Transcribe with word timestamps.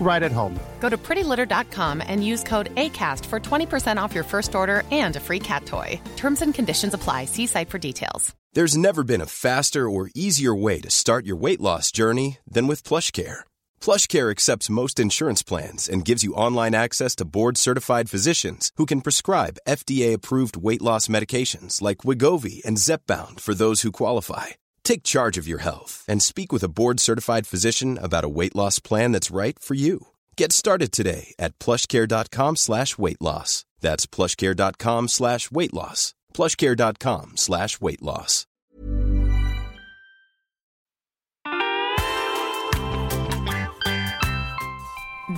right 0.00 0.22
at 0.22 0.32
home. 0.32 0.58
Go 0.80 0.88
to 0.88 0.96
prettylitter.com 0.96 2.02
and 2.06 2.24
use 2.24 2.44
code 2.44 2.74
ACAST 2.76 3.26
for 3.26 3.40
20% 3.40 4.00
off 4.00 4.14
your 4.14 4.24
first 4.24 4.54
order 4.54 4.84
and 4.92 5.16
a 5.16 5.20
free 5.20 5.40
cat 5.40 5.66
toy. 5.66 6.00
Terms 6.16 6.42
and 6.42 6.54
conditions 6.54 6.94
apply. 6.94 7.24
See 7.24 7.46
site 7.46 7.70
for 7.70 7.78
details. 7.78 8.34
There's 8.56 8.76
never 8.76 9.04
been 9.04 9.20
a 9.20 9.26
faster 9.26 9.88
or 9.88 10.08
easier 10.14 10.54
way 10.54 10.80
to 10.80 10.88
start 10.88 11.26
your 11.26 11.36
weight 11.36 11.60
loss 11.60 11.92
journey 11.92 12.38
than 12.48 12.66
with 12.66 12.88
PlushCare. 12.88 13.40
PlushCare 13.82 14.30
accepts 14.30 14.70
most 14.70 14.98
insurance 14.98 15.42
plans 15.42 15.90
and 15.90 16.06
gives 16.06 16.24
you 16.24 16.32
online 16.32 16.74
access 16.74 17.14
to 17.16 17.26
board-certified 17.26 18.08
physicians 18.08 18.72
who 18.76 18.86
can 18.86 19.02
prescribe 19.02 19.58
FDA-approved 19.68 20.56
weight 20.56 20.80
loss 20.80 21.06
medications 21.08 21.82
like 21.82 21.98
Wigovi 21.98 22.64
and 22.64 22.78
Zepbound 22.78 23.40
for 23.40 23.52
those 23.52 23.82
who 23.82 23.92
qualify. 23.92 24.56
Take 24.86 25.02
charge 25.02 25.36
of 25.36 25.48
your 25.48 25.58
health 25.58 26.04
and 26.06 26.22
speak 26.22 26.52
with 26.52 26.62
a 26.62 26.68
board-certified 26.68 27.44
physician 27.44 27.98
about 28.00 28.24
a 28.24 28.28
weight 28.28 28.54
loss 28.54 28.78
plan 28.78 29.10
that's 29.10 29.32
right 29.32 29.58
for 29.58 29.74
you. 29.74 30.06
Get 30.36 30.52
started 30.52 30.92
today 30.92 31.34
at 31.40 31.58
plushcare.com 31.58 32.54
slash 32.54 32.96
weight 32.96 33.20
loss. 33.20 33.64
That's 33.80 34.06
plushcare.com 34.06 35.08
slash 35.08 35.50
weight 35.50 35.74
loss. 35.74 36.14
plushcare.com 36.32 37.32
slash 37.34 37.80
weight 37.80 38.00
loss. 38.00 38.46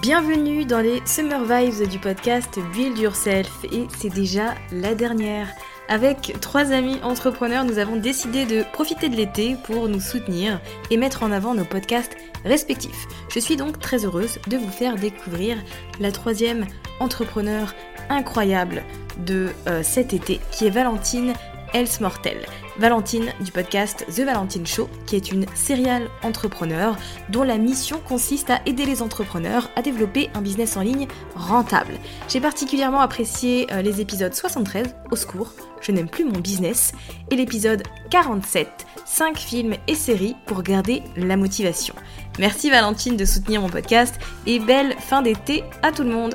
Bienvenue 0.03 0.67
dans 0.67 0.83
les 0.83 1.01
Summer 1.07 1.43
Vibes 1.43 1.89
du 1.89 1.99
podcast 1.99 2.59
Build 2.75 2.99
Yourself 2.99 3.65
et 3.73 3.87
c'est 3.97 4.11
déjà 4.11 4.55
la 4.73 4.95
dernière. 4.95 5.49
Avec 5.91 6.37
trois 6.43 6.73
amis 6.73 6.99
entrepreneurs, 7.03 7.65
nous 7.65 7.79
avons 7.79 7.97
décidé 7.97 8.45
de 8.45 8.63
profiter 8.75 9.09
de 9.09 9.17
l'été 9.17 9.57
pour 9.65 9.89
nous 9.89 10.01
soutenir 10.01 10.61
et 10.91 10.99
mettre 10.99 11.23
en 11.23 11.33
avant 11.33 11.55
nos 11.55 11.65
podcasts 11.65 12.15
respectifs. 12.45 13.07
Je 13.31 13.41
suis 13.41 13.57
donc 13.57 13.79
très 13.79 14.05
heureuse 14.05 14.39
de 14.49 14.59
vous 14.59 14.71
faire 14.71 14.97
découvrir 14.97 15.57
la 15.99 16.13
troisième 16.13 16.67
entrepreneur 17.01 17.75
incroyable 18.11 18.83
de 19.27 19.49
euh, 19.67 19.83
cet 19.83 20.13
été, 20.13 20.41
qui 20.53 20.67
est 20.67 20.71
Valentine 20.71 21.33
Else 21.75 22.01
Mortel. 22.01 22.47
Valentine 22.79 23.33
du 23.41 23.51
podcast 23.51 24.07
The 24.09 24.21
Valentine 24.21 24.67
Show, 24.67 24.89
qui 25.07 25.17
est 25.17 25.33
une 25.33 25.47
serial 25.55 26.09
entrepreneur 26.23 26.97
dont 27.29 27.43
la 27.43 27.59
mission 27.59 28.01
consiste 28.01 28.51
à 28.51 28.61
aider 28.67 28.87
les 28.87 29.03
entrepreneurs 29.03 29.69
à 29.77 29.83
développer 29.83 30.31
un 30.35 30.43
business 30.43 30.77
en 30.77 30.83
ligne 30.83 31.09
rentable. 31.35 31.99
J'ai 32.29 32.41
particulièrement 32.41 33.01
apprécié 33.01 33.67
euh, 33.73 33.83
les 33.83 34.01
épisodes 34.01 34.35
73, 34.35 34.95
Au 35.11 35.17
secours, 35.17 35.53
je 35.81 35.93
n'aime 35.93 36.09
plus 36.09 36.25
mon 36.25 36.39
business, 36.39 36.93
et 37.31 37.37
l'épisode 37.37 37.83
47, 38.11 38.87
5 39.05 39.39
films 39.39 39.75
et 39.87 39.95
séries 39.95 40.37
pour 40.47 40.63
garder 40.63 41.03
la 41.17 41.37
motivation. 41.37 41.95
Merci 42.39 42.71
Valentine 42.71 43.17
de 43.17 43.25
soutenir 43.25 43.61
mon 43.61 43.69
podcast 43.69 44.19
et 44.47 44.61
belle 44.61 44.95
fin 44.99 45.23
d'été 45.23 45.65
à 45.83 45.91
tout 45.91 46.05
le 46.05 46.11
monde. 46.11 46.35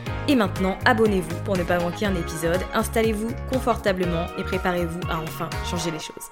Et 0.27 0.35
maintenant, 0.35 0.77
abonnez-vous 0.85 1.43
pour 1.43 1.57
ne 1.57 1.63
pas 1.63 1.79
manquer 1.79 2.05
un 2.05 2.15
épisode, 2.15 2.61
installez-vous 2.73 3.29
confortablement 3.51 4.27
et 4.37 4.43
préparez-vous 4.43 4.99
à 5.09 5.19
enfin 5.19 5.49
changer 5.65 5.89
les 5.89 5.99
choses. 5.99 6.29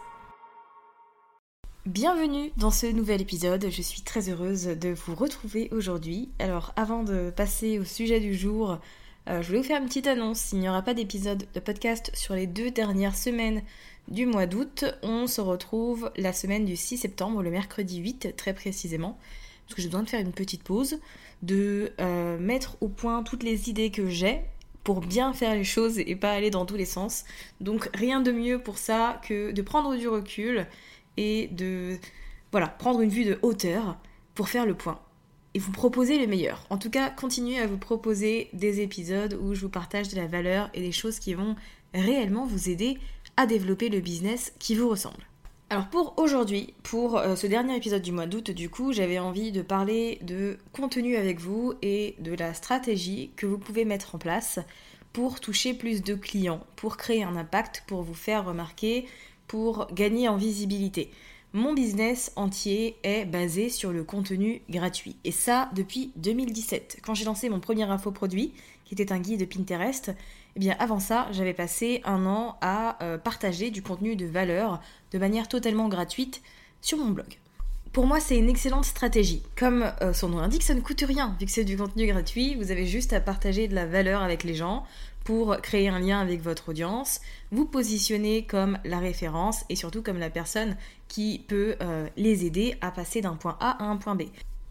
Bienvenue 1.88 2.52
dans 2.58 2.70
ce 2.70 2.86
nouvel 2.86 3.20
épisode, 3.20 3.66
je 3.68 3.82
suis 3.82 4.04
très 4.04 4.30
heureuse 4.30 4.68
de 4.68 4.90
vous 4.90 5.16
retrouver 5.16 5.70
aujourd'hui. 5.72 6.30
Alors 6.38 6.72
avant 6.76 7.02
de 7.02 7.32
passer 7.32 7.80
au 7.80 7.84
sujet 7.84 8.20
du 8.20 8.36
jour, 8.36 8.78
euh, 9.28 9.42
je 9.42 9.48
voulais 9.48 9.60
vous 9.60 9.68
faire 9.68 9.82
une 9.82 9.88
petite 9.88 10.06
annonce. 10.06 10.52
Il 10.52 10.60
n'y 10.60 10.70
aura 10.70 10.84
pas 10.84 10.94
d'épisode 10.94 11.48
de 11.52 11.60
podcast 11.60 12.12
sur 12.14 12.36
les 12.36 12.46
deux 12.46 12.70
dernières 12.70 13.18
semaines 13.18 13.64
du 14.08 14.28
mois 14.28 14.46
d'août. 14.46 14.86
On 15.02 15.26
se 15.26 15.42
retrouve 15.42 16.12
la 16.16 16.32
semaine 16.32 16.66
du 16.66 16.76
6 16.76 16.98
septembre, 16.98 17.42
le 17.42 17.50
mercredi 17.50 17.98
8 17.98 18.36
très 18.38 18.54
précisément, 18.54 19.18
parce 19.70 19.76
que 19.76 19.82
j'ai 19.84 19.88
besoin 19.88 20.02
de 20.02 20.10
faire 20.10 20.20
une 20.20 20.32
petite 20.32 20.64
pause 20.64 21.00
de 21.44 21.92
euh, 22.02 22.40
mettre 22.40 22.76
au 22.82 22.88
point 22.88 23.22
toutes 23.22 23.44
les 23.44 23.70
idées 23.70 23.92
que 23.92 24.10
j'ai 24.10 24.42
pour 24.84 25.00
bien 25.00 25.32
faire 25.32 25.54
les 25.54 25.64
choses 25.64 26.00
et 26.00 26.16
pas 26.16 26.32
aller 26.32 26.50
dans 26.50 26.66
tous 26.66 26.76
les 26.76 26.86
sens. 26.86 27.24
Donc 27.62 27.88
rien 27.94 28.20
de 28.20 28.32
mieux 28.32 28.58
pour 28.58 28.80
ça 28.80 29.22
que 29.28 29.52
de 29.52 29.62
prendre 29.62 29.96
du 29.96 30.08
recul 30.08 30.66
et 31.18 31.50
de 31.52 32.00
voilà, 32.52 32.68
prendre 32.68 33.02
une 33.02 33.12
vue 33.12 33.26
de 33.26 33.38
hauteur 33.44 34.00
pour 34.34 34.50
faire 34.50 34.66
le 34.66 34.74
point 34.74 35.00
et 35.54 35.60
vous 35.60 35.72
proposer 35.72 36.18
le 36.18 36.26
meilleur. 36.26 36.66
En 36.72 36.80
tout 36.80 36.90
cas, 36.90 37.12
continuez 37.12 37.60
à 37.60 37.68
vous 37.68 37.78
proposer 37.78 38.50
des 38.54 38.82
épisodes 38.82 39.38
où 39.40 39.54
je 39.54 39.62
vous 39.62 39.70
partage 39.70 40.10
de 40.10 40.16
la 40.16 40.26
valeur 40.26 40.72
et 40.74 40.82
des 40.82 40.92
choses 40.92 41.20
qui 41.20 41.36
vont 41.36 41.56
réellement 41.94 42.48
vous 42.48 42.70
aider 42.70 42.98
à 43.38 43.46
développer 43.46 43.90
le 43.90 44.00
business 44.00 44.52
qui 44.58 44.74
vous 44.74 44.90
ressemble. 44.90 45.29
Alors 45.72 45.86
pour 45.88 46.16
aujourd'hui, 46.18 46.74
pour 46.82 47.20
euh, 47.20 47.36
ce 47.36 47.46
dernier 47.46 47.76
épisode 47.76 48.02
du 48.02 48.12
mois 48.12 48.26
d'août, 48.26 48.50
du 48.50 48.72
coup, 48.72 48.92
j'avais 48.92 49.20
envie 49.20 49.52
de 49.52 49.62
parler 49.62 50.18
de 50.24 50.58
contenu 50.74 51.16
avec 51.16 51.40
vous 51.40 51.76
et 51.84 52.16
de 52.18 52.34
la 52.34 52.56
stratégie 52.56 53.30
que 53.36 53.46
vous 53.46 53.60
pouvez 53.60 53.86
mettre 53.86 54.16
en 54.16 54.18
place 54.18 54.58
pour 55.14 55.40
toucher 55.40 55.76
plus 55.76 56.02
de 56.02 56.16
clients, 56.16 56.66
pour 56.76 56.98
créer 56.98 57.24
un 57.24 57.36
impact, 57.36 57.84
pour 57.86 58.02
vous 58.02 58.16
faire 58.16 58.46
remarquer, 58.46 59.06
pour 59.48 59.94
gagner 59.94 60.28
en 60.28 60.38
visibilité. 60.38 61.12
Mon 61.54 61.74
business 61.74 62.32
entier 62.36 62.96
est 63.02 63.26
basé 63.26 63.70
sur 63.70 63.92
le 63.92 64.04
contenu 64.04 64.62
gratuit. 64.70 65.16
Et 65.24 65.32
ça 65.32 65.72
depuis 65.74 66.12
2017. 66.18 67.00
Quand 67.04 67.16
j'ai 67.16 67.26
lancé 67.26 67.50
mon 67.50 67.60
premier 67.60 67.86
infoproduit, 67.86 68.54
qui 68.86 68.94
était 68.94 69.12
un 69.12 69.20
guide 69.20 69.50
Pinterest, 69.50 70.14
eh 70.56 70.60
bien 70.60 70.76
avant 70.78 71.00
ça, 71.00 71.28
j'avais 71.32 71.56
passé 71.56 72.02
un 72.06 72.28
an 72.28 72.58
à 72.62 73.04
euh, 73.04 73.18
partager 73.18 73.72
du 73.72 73.82
contenu 73.82 74.16
de 74.16 74.28
valeur 74.28 74.80
de 75.12 75.18
manière 75.18 75.48
totalement 75.48 75.88
gratuite 75.88 76.44
sur 76.82 77.00
mon 77.00 77.10
blog. 77.10 77.40
Pour 77.94 78.06
moi, 78.06 78.20
c'est 78.20 78.38
une 78.38 78.50
excellente 78.50 78.86
stratégie. 78.86 79.42
Comme 79.58 79.92
euh, 80.02 80.14
son 80.14 80.30
nom 80.30 80.38
l'indique, 80.38 80.62
ça 80.62 80.76
ne 80.76 80.82
coûte 80.82 81.04
rien. 81.08 81.36
Vu 81.40 81.48
que 81.48 81.52
c'est 81.52 81.64
du 81.64 81.78
contenu 81.78 82.06
gratuit, 82.06 82.54
vous 82.54 82.70
avez 82.70 82.86
juste 82.86 83.14
à 83.14 83.20
partager 83.20 83.68
de 83.68 83.74
la 83.74 83.88
valeur 83.88 84.22
avec 84.22 84.44
les 84.44 84.54
gens 84.54 84.86
pour 85.24 85.58
créer 85.62 85.90
un 85.90 86.00
lien 86.00 86.20
avec 86.20 86.42
votre 86.42 86.70
audience, 86.70 87.22
vous 87.52 87.66
positionner 87.66 88.46
comme 88.46 88.80
la 88.84 89.00
référence 89.00 89.64
et 89.70 89.76
surtout 89.76 90.02
comme 90.02 90.18
la 90.18 90.30
personne 90.30 90.76
qui 91.08 91.46
peut 91.48 91.76
euh, 91.82 92.08
les 92.18 92.46
aider 92.46 92.76
à 92.82 92.92
passer 92.92 93.22
d'un 93.22 93.36
point 93.36 93.58
A 93.60 93.84
à 93.84 93.88
un 93.88 93.98
point 93.98 94.16
B. 94.16 94.24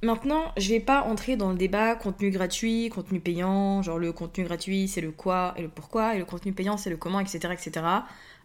Maintenant, 0.02 0.52
je 0.56 0.68
vais 0.68 0.80
pas 0.80 1.02
entrer 1.02 1.36
dans 1.36 1.50
le 1.50 1.56
débat 1.56 1.96
contenu 1.96 2.30
gratuit, 2.30 2.88
contenu 2.88 3.18
payant, 3.18 3.82
genre 3.82 3.98
le 3.98 4.12
contenu 4.12 4.44
gratuit 4.44 4.86
c'est 4.86 5.00
le 5.00 5.10
quoi 5.10 5.54
et 5.56 5.62
le 5.62 5.68
pourquoi, 5.68 6.14
et 6.14 6.18
le 6.18 6.24
contenu 6.24 6.52
payant 6.52 6.76
c'est 6.76 6.90
le 6.90 6.96
comment, 6.96 7.18
etc. 7.18 7.52
etc. 7.52 7.86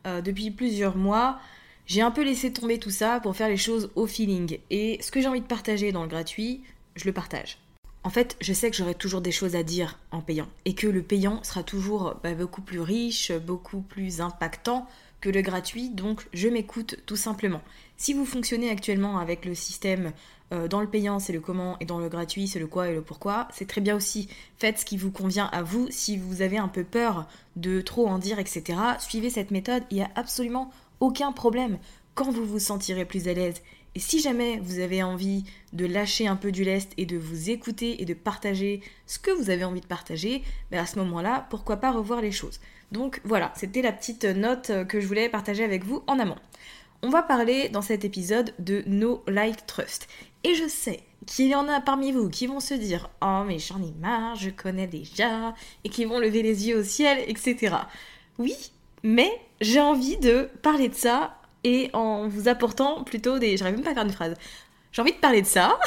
Euh, 0.07 0.21
depuis 0.21 0.49
plusieurs 0.49 0.97
mois, 0.97 1.39
j'ai 1.85 2.01
un 2.01 2.11
peu 2.11 2.23
laissé 2.23 2.51
tomber 2.51 2.79
tout 2.79 2.89
ça 2.89 3.19
pour 3.19 3.35
faire 3.35 3.49
les 3.49 3.57
choses 3.57 3.91
au 3.95 4.07
feeling. 4.07 4.57
Et 4.71 4.97
ce 5.01 5.11
que 5.11 5.21
j'ai 5.21 5.27
envie 5.27 5.41
de 5.41 5.45
partager 5.45 5.91
dans 5.91 6.01
le 6.01 6.09
gratuit, 6.09 6.63
je 6.95 7.05
le 7.05 7.13
partage. 7.13 7.59
En 8.03 8.09
fait, 8.09 8.35
je 8.41 8.51
sais 8.51 8.69
que 8.69 8.75
j'aurai 8.75 8.95
toujours 8.95 9.21
des 9.21 9.31
choses 9.31 9.55
à 9.55 9.63
dire 9.63 9.97
en 10.11 10.21
payant 10.21 10.47
et 10.65 10.75
que 10.75 10.87
le 10.87 11.01
payant 11.01 11.41
sera 11.43 11.63
toujours 11.63 12.15
bah, 12.21 12.33
beaucoup 12.33 12.61
plus 12.61 12.81
riche, 12.81 13.31
beaucoup 13.31 13.81
plus 13.81 14.19
impactant 14.19 14.87
que 15.21 15.29
le 15.29 15.41
gratuit, 15.41 15.89
donc 15.89 16.27
je 16.33 16.49
m'écoute 16.49 16.97
tout 17.05 17.15
simplement. 17.15 17.61
Si 17.95 18.13
vous 18.13 18.25
fonctionnez 18.25 18.69
actuellement 18.69 19.19
avec 19.19 19.45
le 19.45 19.55
système 19.55 20.11
euh, 20.51 20.67
dans 20.67 20.81
le 20.81 20.87
payant 20.89 21.19
c'est 21.19 21.31
le 21.31 21.39
comment 21.39 21.77
et 21.79 21.85
dans 21.85 21.99
le 21.99 22.09
gratuit 22.09 22.49
c'est 22.49 22.59
le 22.59 22.67
quoi 22.67 22.89
et 22.89 22.93
le 22.93 23.01
pourquoi, 23.01 23.47
c'est 23.53 23.67
très 23.67 23.79
bien 23.79 23.95
aussi. 23.95 24.27
Faites 24.57 24.79
ce 24.79 24.85
qui 24.85 24.97
vous 24.97 25.11
convient 25.11 25.45
à 25.53 25.63
vous. 25.63 25.87
Si 25.89 26.17
vous 26.17 26.41
avez 26.41 26.57
un 26.57 26.67
peu 26.67 26.83
peur 26.83 27.25
de 27.55 27.79
trop 27.79 28.07
en 28.09 28.19
dire, 28.19 28.37
etc., 28.37 28.77
suivez 28.99 29.29
cette 29.29 29.51
méthode, 29.51 29.83
il 29.91 29.95
n'y 29.95 30.03
a 30.03 30.11
absolument 30.15 30.71
aucun 30.99 31.31
problème. 31.31 31.77
Quand 32.15 32.29
vous 32.29 32.45
vous 32.45 32.59
sentirez 32.59 33.05
plus 33.05 33.29
à 33.29 33.33
l'aise 33.33 33.61
et 33.95 33.99
si 33.99 34.19
jamais 34.19 34.59
vous 34.59 34.79
avez 34.79 35.03
envie 35.03 35.43
de 35.71 35.85
lâcher 35.85 36.27
un 36.27 36.35
peu 36.35 36.51
du 36.51 36.63
lest 36.63 36.91
et 36.97 37.05
de 37.05 37.17
vous 37.17 37.49
écouter 37.49 38.01
et 38.01 38.05
de 38.05 38.13
partager 38.13 38.81
ce 39.05 39.19
que 39.19 39.31
vous 39.31 39.49
avez 39.49 39.63
envie 39.63 39.81
de 39.81 39.85
partager, 39.85 40.43
ben 40.71 40.79
à 40.79 40.85
ce 40.85 40.97
moment-là, 40.99 41.45
pourquoi 41.49 41.77
pas 41.77 41.91
revoir 41.91 42.21
les 42.21 42.31
choses. 42.31 42.59
Donc 42.91 43.21
voilà, 43.23 43.51
c'était 43.55 43.81
la 43.81 43.91
petite 43.91 44.25
note 44.25 44.71
que 44.87 44.99
je 44.99 45.07
voulais 45.07 45.29
partager 45.29 45.63
avec 45.63 45.83
vous 45.83 46.03
en 46.07 46.19
amont. 46.19 46.37
On 47.03 47.09
va 47.09 47.21
parler 47.21 47.69
dans 47.69 47.81
cet 47.81 48.05
épisode 48.05 48.53
de 48.59 48.83
No 48.87 49.23
Like 49.27 49.65
Trust. 49.67 50.07
Et 50.43 50.55
je 50.55 50.67
sais 50.67 51.01
qu'il 51.25 51.47
y 51.47 51.55
en 51.55 51.67
a 51.67 51.81
parmi 51.81 52.11
vous 52.11 52.29
qui 52.29 52.47
vont 52.47 52.59
se 52.59 52.73
dire 52.73 53.09
Oh, 53.21 53.43
mais 53.45 53.59
j'en 53.59 53.81
ai 53.81 53.91
marre, 53.99 54.35
je 54.35 54.49
connais 54.49 54.87
déjà, 54.87 55.53
et 55.83 55.89
qui 55.89 56.05
vont 56.05 56.19
lever 56.19 56.41
les 56.41 56.67
yeux 56.67 56.79
au 56.79 56.83
ciel, 56.83 57.23
etc. 57.27 57.75
Oui, 58.39 58.55
mais 59.03 59.29
j'ai 59.61 59.79
envie 59.79 60.17
de 60.17 60.49
parler 60.61 60.89
de 60.89 60.95
ça 60.95 61.37
et 61.63 61.89
en 61.93 62.27
vous 62.27 62.47
apportant 62.47 63.03
plutôt 63.03 63.39
des. 63.39 63.57
J'arrive 63.57 63.75
même 63.75 63.83
pas 63.83 63.91
à 63.91 63.93
faire 63.93 64.03
une 64.03 64.11
phrase. 64.11 64.35
J'ai 64.91 65.01
envie 65.01 65.13
de 65.13 65.17
parler 65.17 65.41
de 65.41 65.47
ça 65.47 65.79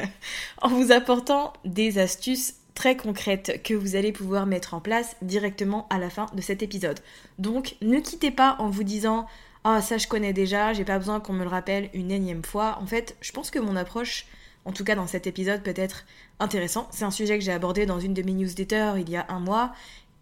en 0.62 0.68
vous 0.68 0.92
apportant 0.92 1.52
des 1.64 1.98
astuces 1.98 2.54
très 2.74 2.96
concrètes 2.96 3.60
que 3.64 3.74
vous 3.74 3.96
allez 3.96 4.12
pouvoir 4.12 4.46
mettre 4.46 4.74
en 4.74 4.80
place 4.80 5.16
directement 5.20 5.86
à 5.90 5.98
la 5.98 6.10
fin 6.10 6.26
de 6.34 6.40
cet 6.40 6.62
épisode. 6.62 7.00
Donc 7.38 7.76
ne 7.82 7.98
quittez 7.98 8.30
pas 8.30 8.56
en 8.60 8.68
vous 8.68 8.84
disant 8.84 9.26
ah 9.64 9.80
ça 9.82 9.98
je 9.98 10.08
connais 10.08 10.32
déjà, 10.32 10.72
j'ai 10.72 10.84
pas 10.84 10.98
besoin 10.98 11.20
qu'on 11.20 11.32
me 11.32 11.42
le 11.42 11.50
rappelle 11.50 11.90
une 11.92 12.10
énième 12.10 12.44
fois. 12.44 12.78
En 12.80 12.86
fait, 12.86 13.16
je 13.20 13.32
pense 13.32 13.50
que 13.50 13.58
mon 13.58 13.76
approche, 13.76 14.26
en 14.64 14.72
tout 14.72 14.84
cas 14.84 14.94
dans 14.94 15.06
cet 15.06 15.26
épisode, 15.26 15.62
peut 15.62 15.74
être 15.76 16.04
intéressant. 16.40 16.88
C'est 16.90 17.04
un 17.04 17.10
sujet 17.10 17.38
que 17.38 17.44
j'ai 17.44 17.52
abordé 17.52 17.86
dans 17.86 18.00
une 18.00 18.14
de 18.14 18.22
mes 18.22 18.32
newsletters 18.32 18.94
il 18.98 19.10
y 19.10 19.16
a 19.16 19.26
un 19.28 19.40
mois 19.40 19.72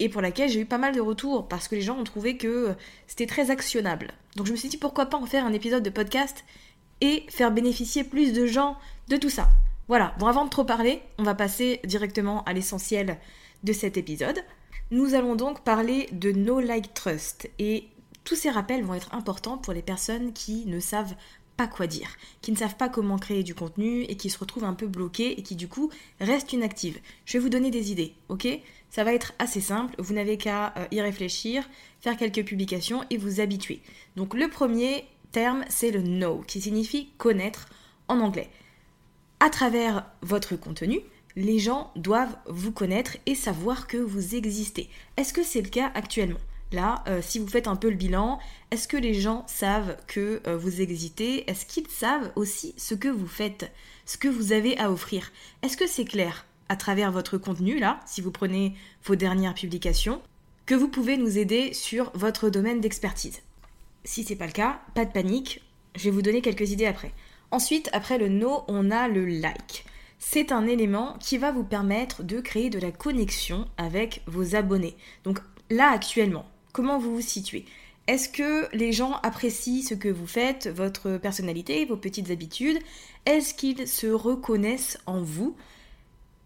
et 0.01 0.09
pour 0.09 0.23
laquelle 0.23 0.51
j'ai 0.51 0.61
eu 0.61 0.67
pas 0.67 0.79
mal 0.79 0.95
de 0.95 1.01
retours 1.01 1.47
parce 1.47 1.69
que 1.69 1.77
les 1.77 1.83
gens 1.83 1.99
ont 1.99 2.05
trouvé 2.05 2.37
que 2.37 2.75
c'était 3.07 3.27
très 3.27 3.51
actionnable. 3.51 4.13
Donc 4.35 4.47
je 4.47 4.53
me 4.53 4.57
suis 4.57 4.69
dit 4.69 4.79
pourquoi 4.79 5.07
pas 5.07 5.19
en 5.19 5.27
faire 5.27 5.45
un 5.45 5.53
épisode 5.53 5.85
de 5.85 5.91
podcast 5.91 6.45
et 7.01 7.25
faire 7.29 7.53
bénéficier 7.53 8.03
plus 8.03 8.33
de 8.33 8.47
gens 8.47 8.77
de 9.09 9.17
tout 9.17 9.31
ça. 9.31 9.49
Voilà, 9.87 10.15
bon 10.19 10.27
avant 10.27 10.45
de 10.45 10.51
trop 10.51 10.65
parler, 10.65 11.03
on 11.19 11.23
va 11.23 11.35
passer 11.35 11.81
directement 11.85 12.43
à 12.45 12.53
l'essentiel 12.53 13.19
de 13.63 13.73
cet 13.73 13.97
épisode. 13.97 14.41
Nous 14.91 15.15
allons 15.15 15.37
donc 15.37 15.63
parler 15.63 16.09
de 16.13 16.33
No 16.33 16.61
Like 16.61 16.95
Trust 16.95 17.51
et 17.59 17.89
tous 18.25 18.37
ces 18.37 18.51
rappels 18.51 18.85
vont 18.85 18.95
être 18.95 19.15
importants 19.15 19.59
pour 19.59 19.73
les 19.73 19.83
personnes 19.83 20.33
qui 20.33 20.65
ne 20.67 20.81
savent 20.81 21.15
pas 21.57 21.67
quoi 21.67 21.87
dire, 21.87 22.09
qui 22.41 22.53
ne 22.53 22.57
savent 22.57 22.77
pas 22.77 22.89
comment 22.89 23.19
créer 23.19 23.43
du 23.43 23.55
contenu 23.55 24.03
et 24.05 24.17
qui 24.17 24.31
se 24.31 24.39
retrouvent 24.39 24.65
un 24.65 24.73
peu 24.73 24.87
bloquées 24.87 25.39
et 25.39 25.43
qui 25.43 25.57
du 25.57 25.69
coup 25.69 25.91
restent 26.19 26.55
inactives. 26.55 26.99
Je 27.27 27.35
vais 27.35 27.39
vous 27.39 27.51
donner 27.51 27.71
des 27.71 27.93
idées, 27.93 28.15
ok? 28.31 28.49
Ça 28.91 29.05
va 29.05 29.15
être 29.15 29.33
assez 29.39 29.61
simple, 29.61 29.95
vous 29.99 30.15
n'avez 30.15 30.37
qu'à 30.37 30.75
euh, 30.77 30.87
y 30.91 31.01
réfléchir, 31.01 31.69
faire 32.01 32.17
quelques 32.17 32.45
publications 32.45 33.05
et 33.11 33.17
vous 33.17 33.41
habituer. 33.41 33.81
Donc 34.17 34.35
le 34.35 34.49
premier 34.49 35.05
terme, 35.33 35.65
c'est 35.69 35.93
le 35.93 36.03
know, 36.03 36.43
qui 36.47 36.61
signifie 36.61 37.11
connaître 37.17 37.69
en 38.09 38.19
anglais. 38.19 38.51
À 39.39 39.49
travers 39.49 40.07
votre 40.23 40.57
contenu, 40.57 41.01
les 41.37 41.59
gens 41.59 41.93
doivent 41.97 42.37
vous 42.47 42.73
connaître 42.73 43.17
et 43.27 43.35
savoir 43.35 43.87
que 43.87 43.97
vous 43.97 44.35
existez. 44.35 44.91
Est-ce 45.17 45.33
que 45.33 45.45
c'est 45.45 45.63
le 45.63 45.69
cas 45.69 45.93
actuellement? 45.95 46.41
Là, 46.73 47.03
euh, 47.09 47.21
si 47.23 47.39
vous 47.39 47.49
faites 47.49 47.67
un 47.67 47.77
peu 47.77 47.91
le 47.91 47.97
bilan, 47.97 48.39
est-ce 48.71 48.87
que 48.87 48.97
les 48.97 49.15
gens 49.15 49.45
savent 49.49 49.97
que 50.07 50.41
euh, 50.47 50.57
vous 50.57 50.81
existez? 50.81 51.49
Est-ce 51.51 51.67
qu'ils 51.67 51.89
savent 51.89 52.31
aussi 52.37 52.75
ce 52.77 52.95
que 52.95 53.09
vous 53.09 53.27
faites, 53.27 53.73
ce 54.05 54.17
que 54.17 54.29
vous 54.29 54.53
avez 54.53 54.79
à 54.79 54.93
offrir? 54.93 55.33
Est-ce 55.63 55.77
que 55.77 55.89
c'est 55.89 56.05
clair? 56.05 56.47
À 56.71 56.77
travers 56.77 57.13
votre 57.13 57.37
contenu, 57.37 57.79
là, 57.79 58.01
si 58.07 58.23
vous 58.23 58.31
prenez 58.31 58.75
vos 59.05 59.17
dernières 59.17 59.53
publications, 59.53 60.23
que 60.65 60.75
vous 60.75 60.89
pouvez 60.89 61.19
nous 61.19 61.37
aider 61.37 61.75
sur 61.75 62.11
votre 62.15 62.49
domaine 62.49 62.81
d'expertise 62.81 63.43
Si 64.05 64.25
c'est 64.25 64.37
pas 64.37 64.47
le 64.47 64.53
cas, 64.53 64.81
pas 64.95 65.05
de 65.05 65.13
panique, 65.13 65.61
je 65.97 66.05
vais 66.05 66.11
vous 66.11 66.23
donner 66.23 66.41
quelques 66.41 66.71
idées 66.71 66.87
après. 66.87 67.13
Ensuite, 67.51 67.91
après 67.93 68.17
le 68.17 68.29
no, 68.29 68.63
on 68.69 68.91
a 68.91 69.09
le 69.09 69.27
like. 69.27 69.85
C'est 70.19 70.53
un 70.53 70.67
élément 70.67 71.17
qui 71.21 71.37
va 71.37 71.53
vous 71.53 71.65
permettre 71.65 72.23
de 72.23 72.41
créer 72.41 72.71
de 72.71 72.79
la 72.79 72.93
connexion 72.93 73.67
avec 73.77 74.23
vos 74.27 74.55
abonnés. 74.55 74.97
Donc 75.25 75.41
là 75.69 75.91
actuellement, 75.91 76.47
Comment 76.73 76.99
vous 76.99 77.17
vous 77.17 77.21
situez? 77.21 77.65
Est-ce 78.07 78.29
que 78.29 78.75
les 78.75 78.93
gens 78.93 79.15
apprécient 79.23 79.83
ce 79.83 79.95
que 79.95 80.09
vous 80.09 80.27
faites, 80.27 80.69
votre 80.69 81.19
personnalité, 81.19 81.85
vos 81.85 81.97
petites 81.97 82.31
habitudes? 82.31 82.79
Est-ce 83.27 83.55
qu'ils 83.55 83.89
se 83.89 84.07
reconnaissent 84.07 84.99
en 85.07 85.21
vous? 85.21 85.57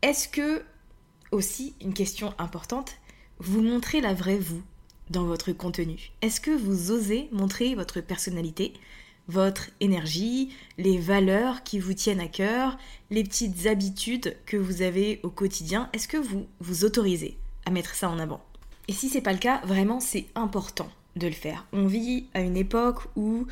Est-ce 0.04 0.28
que, 0.28 0.62
aussi, 1.32 1.74
une 1.80 1.94
question 1.94 2.34
importante, 2.36 2.96
vous 3.38 3.62
montrez 3.62 4.02
la 4.02 4.12
vraie 4.12 4.36
vous 4.36 4.60
dans 5.08 5.24
votre 5.24 5.52
contenu? 5.52 6.10
Est-ce 6.20 6.42
que 6.42 6.50
vous 6.50 6.90
osez 6.90 7.30
montrer 7.32 7.74
votre 7.74 8.02
personnalité, 8.02 8.74
votre 9.28 9.70
énergie, 9.80 10.50
les 10.76 10.98
valeurs 10.98 11.62
qui 11.62 11.78
vous 11.78 11.94
tiennent 11.94 12.20
à 12.20 12.28
cœur, 12.28 12.76
les 13.08 13.24
petites 13.24 13.66
habitudes 13.66 14.36
que 14.44 14.58
vous 14.58 14.82
avez 14.82 15.20
au 15.22 15.30
quotidien? 15.30 15.88
Est-ce 15.94 16.06
que 16.06 16.18
vous 16.18 16.46
vous 16.60 16.84
autorisez 16.84 17.38
à 17.64 17.70
mettre 17.70 17.94
ça 17.94 18.10
en 18.10 18.18
avant? 18.18 18.44
Et 18.88 18.92
si 18.92 19.08
c'est 19.08 19.22
pas 19.22 19.32
le 19.32 19.38
cas, 19.38 19.62
vraiment 19.64 20.00
c'est 20.00 20.26
important 20.34 20.90
de 21.16 21.28
le 21.28 21.32
faire. 21.32 21.64
On 21.72 21.86
vit 21.86 22.26
à 22.34 22.42
une 22.42 22.58
époque 22.58 23.00
où 23.16 23.46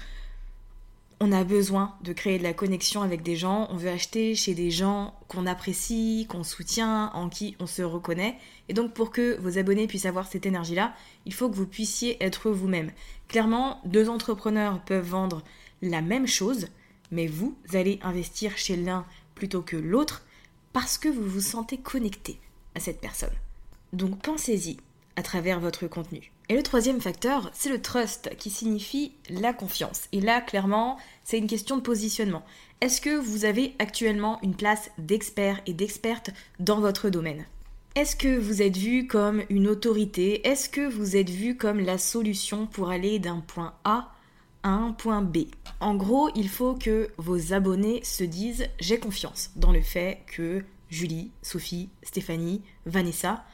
on 1.25 1.31
a 1.31 1.45
besoin 1.45 1.95
de 2.03 2.13
créer 2.13 2.37
de 2.37 2.43
la 2.43 2.53
connexion 2.53 3.01
avec 3.01 3.23
des 3.23 3.37
gens, 3.37 3.69
on 3.71 3.77
veut 3.77 3.91
acheter 3.91 4.35
chez 4.35 4.55
des 4.55 4.73
gens 4.73 5.15
qu'on 5.29 5.47
apprécie, 5.47 6.27
qu'on 6.29 6.43
soutient, 6.43 7.13
en 7.15 7.29
qui 7.29 7.55
on 7.61 7.69
se 7.69 7.83
reconnaît. 7.83 8.37
Et 8.69 8.75
donc 8.75 8.93
pour 8.93 9.13
que 9.13 9.39
vos 9.41 9.57
abonnés 9.57 9.87
puissent 9.87 10.07
avoir 10.07 10.27
cette 10.27 10.47
énergie-là, 10.47 10.97
il 11.25 11.33
faut 11.33 11.49
que 11.49 11.55
vous 11.55 11.69
puissiez 11.69 12.21
être 12.25 12.51
vous-même. 12.51 12.91
Clairement, 13.29 13.81
deux 13.85 14.09
entrepreneurs 14.09 14.81
peuvent 14.85 15.09
vendre 15.09 15.45
la 15.81 16.03
même 16.03 16.27
chose, 16.27 16.67
mais 17.13 17.29
vous 17.29 17.57
allez 17.73 18.01
investir 18.03 18.59
chez 18.59 18.75
l'un 18.75 19.07
plutôt 19.37 19.63
que 19.63 19.77
l'autre 19.77 20.25
parce 20.73 20.99
que 20.99 21.09
vous 21.09 21.29
vous 21.29 21.41
sentez 21.41 21.77
connecté 21.77 22.41
à 22.75 22.81
cette 22.81 23.01
personne. 23.01 23.31
Donc 23.93 24.21
pensez-y, 24.23 24.77
à 25.15 25.23
travers 25.23 25.61
votre 25.61 25.87
contenu. 25.87 26.32
Et 26.49 26.57
le 26.57 26.63
troisième 26.63 27.01
facteur, 27.01 27.51
c'est 27.55 27.71
le 27.71 27.81
trust, 27.81 28.31
qui 28.37 28.51
signifie 28.51 29.13
la 29.31 29.53
confiance. 29.53 30.03
Et 30.13 30.21
là, 30.21 30.41
clairement, 30.41 30.99
c'est 31.25 31.39
une 31.39 31.47
question 31.47 31.77
de 31.77 31.83
positionnement. 31.83 32.45
Est-ce 32.81 33.01
que 33.01 33.17
vous 33.17 33.45
avez 33.45 33.75
actuellement 33.79 34.41
une 34.43 34.55
place 34.55 34.91
d'expert 34.99 35.61
et 35.67 35.73
d'experte 35.73 36.31
dans 36.59 36.81
votre 36.81 37.11
domaine? 37.11 37.47
Est-ce 37.95 38.17
que 38.17 38.39
vous 38.39 38.63
êtes 38.63 38.77
vu 38.77 39.07
comme 39.07 39.43
une 39.51 39.69
autorité? 39.69 40.47
Est-ce 40.49 40.69
que 40.69 40.89
vous 40.89 41.15
êtes 41.15 41.29
vu 41.29 41.57
comme 41.57 41.79
la 41.79 41.99
solution 41.99 42.67
pour 42.67 42.89
aller 42.89 43.19
d'un 43.19 43.41
point 43.41 43.75
A 43.85 44.11
à 44.63 44.71
un 44.71 44.93
point 44.93 45.21
B? 45.21 45.41
En 45.79 45.95
gros, 45.95 46.31
il 46.35 46.49
faut 46.49 46.75
que 46.75 47.11
vos 47.19 47.53
abonnés 47.53 48.03
se 48.03 48.25
disent 48.25 48.67
j'ai 48.81 48.99
confiance 48.99 49.51
dans 49.57 49.73
le 49.73 49.83
fait 49.83 50.23
que 50.27 50.65
Julie, 50.89 51.31
Sophie, 51.43 51.91
Stéphanie, 52.03 52.63
Vanessa 52.87 53.45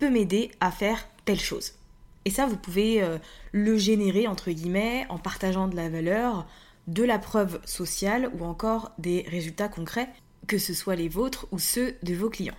peut 0.00 0.10
m'aider 0.10 0.50
à 0.60 0.72
faire 0.72 1.08
telle 1.24 1.40
chose. 1.40 1.75
Et 2.26 2.30
ça, 2.30 2.44
vous 2.44 2.56
pouvez 2.56 3.02
euh, 3.02 3.18
le 3.52 3.78
générer, 3.78 4.26
entre 4.26 4.50
guillemets, 4.50 5.06
en 5.08 5.16
partageant 5.16 5.68
de 5.68 5.76
la 5.76 5.88
valeur, 5.88 6.44
de 6.88 7.04
la 7.04 7.20
preuve 7.20 7.60
sociale 7.64 8.28
ou 8.34 8.44
encore 8.44 8.90
des 8.98 9.24
résultats 9.28 9.68
concrets, 9.68 10.08
que 10.48 10.58
ce 10.58 10.74
soit 10.74 10.96
les 10.96 11.08
vôtres 11.08 11.46
ou 11.52 11.60
ceux 11.60 11.94
de 12.02 12.14
vos 12.14 12.28
clients. 12.28 12.56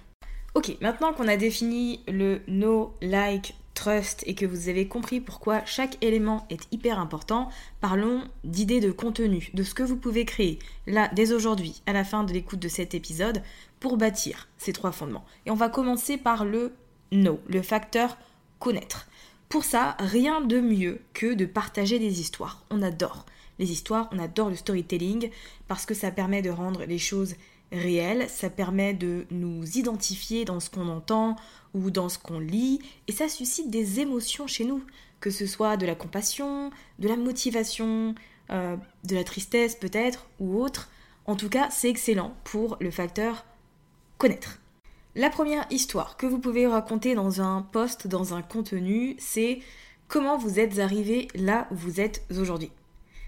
Ok, 0.56 0.78
maintenant 0.80 1.12
qu'on 1.12 1.28
a 1.28 1.36
défini 1.36 2.00
le 2.08 2.40
no, 2.48 2.96
like, 3.02 3.56
trust 3.74 4.24
et 4.26 4.36
que 4.36 4.46
vous 4.46 4.70
avez 4.70 4.88
compris 4.88 5.20
pourquoi 5.20 5.64
chaque 5.66 6.02
élément 6.02 6.48
est 6.50 6.66
hyper 6.72 6.98
important, 6.98 7.50
parlons 7.82 8.24
d'idées 8.46 8.80
de 8.80 8.92
contenu, 8.92 9.52
de 9.54 9.64
ce 9.64 9.74
que 9.74 9.84
vous 9.84 9.98
pouvez 9.98 10.24
créer 10.24 10.60
là 10.88 11.12
dès 11.14 11.34
aujourd'hui, 11.34 11.82
à 11.86 11.92
la 11.92 12.06
fin 12.06 12.24
de 12.24 12.32
l'écoute 12.32 12.60
de 12.60 12.70
cet 12.70 12.96
épisode, 12.96 13.44
pour 13.82 13.98
bâtir 13.98 14.48
ces 14.58 14.72
trois 14.72 14.94
fondements. 14.94 15.26
Et 15.46 15.52
on 15.52 15.56
va 15.56 15.68
commencer 15.68 16.18
par 16.18 16.46
le 16.46 16.72
No, 17.12 17.40
le 17.48 17.62
facteur 17.62 18.18
connaître. 18.60 19.08
Pour 19.50 19.64
ça, 19.64 19.96
rien 20.00 20.42
de 20.42 20.60
mieux 20.60 21.00
que 21.14 21.34
de 21.34 21.46
partager 21.46 22.00
des 22.00 22.20
histoires. 22.20 22.64
On 22.70 22.82
adore 22.82 23.26
les 23.60 23.72
histoires, 23.72 24.10
on 24.12 24.20
adore 24.20 24.50
le 24.50 24.56
storytelling 24.56 25.30
parce 25.68 25.86
que 25.86 25.94
ça 25.94 26.12
permet 26.12 26.42
de 26.42 26.50
rendre 26.50 26.84
les 26.84 27.00
choses 27.00 27.36
réelles, 27.72 28.30
ça 28.30 28.50
permet 28.50 28.94
de 28.94 29.26
nous 29.32 29.64
identifier 29.78 30.46
dans 30.46 30.60
ce 30.60 30.70
qu'on 30.70 30.90
entend 30.90 31.36
ou 31.74 31.92
dans 31.92 32.10
ce 32.10 32.20
qu'on 32.20 32.40
lit 32.40 32.80
et 33.08 33.12
ça 33.12 33.30
suscite 33.30 33.70
des 33.70 34.00
émotions 34.00 34.48
chez 34.48 34.66
nous, 34.66 34.84
que 35.20 35.32
ce 35.32 35.46
soit 35.46 35.78
de 35.78 35.86
la 35.86 35.96
compassion, 35.96 36.72
de 37.00 37.08
la 37.08 37.18
motivation, 37.18 38.16
euh, 38.52 38.76
de 39.06 39.16
la 39.16 39.24
tristesse 39.24 39.76
peut-être 39.76 40.28
ou 40.40 40.62
autre. 40.62 40.90
En 41.26 41.36
tout 41.36 41.50
cas, 41.50 41.70
c'est 41.72 41.90
excellent 41.90 42.36
pour 42.44 42.78
le 42.80 42.92
facteur 42.92 43.46
connaître. 44.18 44.60
La 45.18 45.32
première 45.32 45.66
histoire 45.72 46.16
que 46.16 46.28
vous 46.28 46.38
pouvez 46.38 46.68
raconter 46.68 47.16
dans 47.16 47.42
un 47.42 47.64
post, 47.64 48.06
dans 48.06 48.36
un 48.36 48.44
contenu, 48.44 49.16
c'est 49.18 49.62
comment 50.08 50.38
vous 50.38 50.60
êtes 50.60 50.78
arrivé 50.78 51.28
là 51.34 51.68
où 51.72 51.76
vous 51.76 52.00
êtes 52.00 52.24
aujourd'hui. 52.30 52.70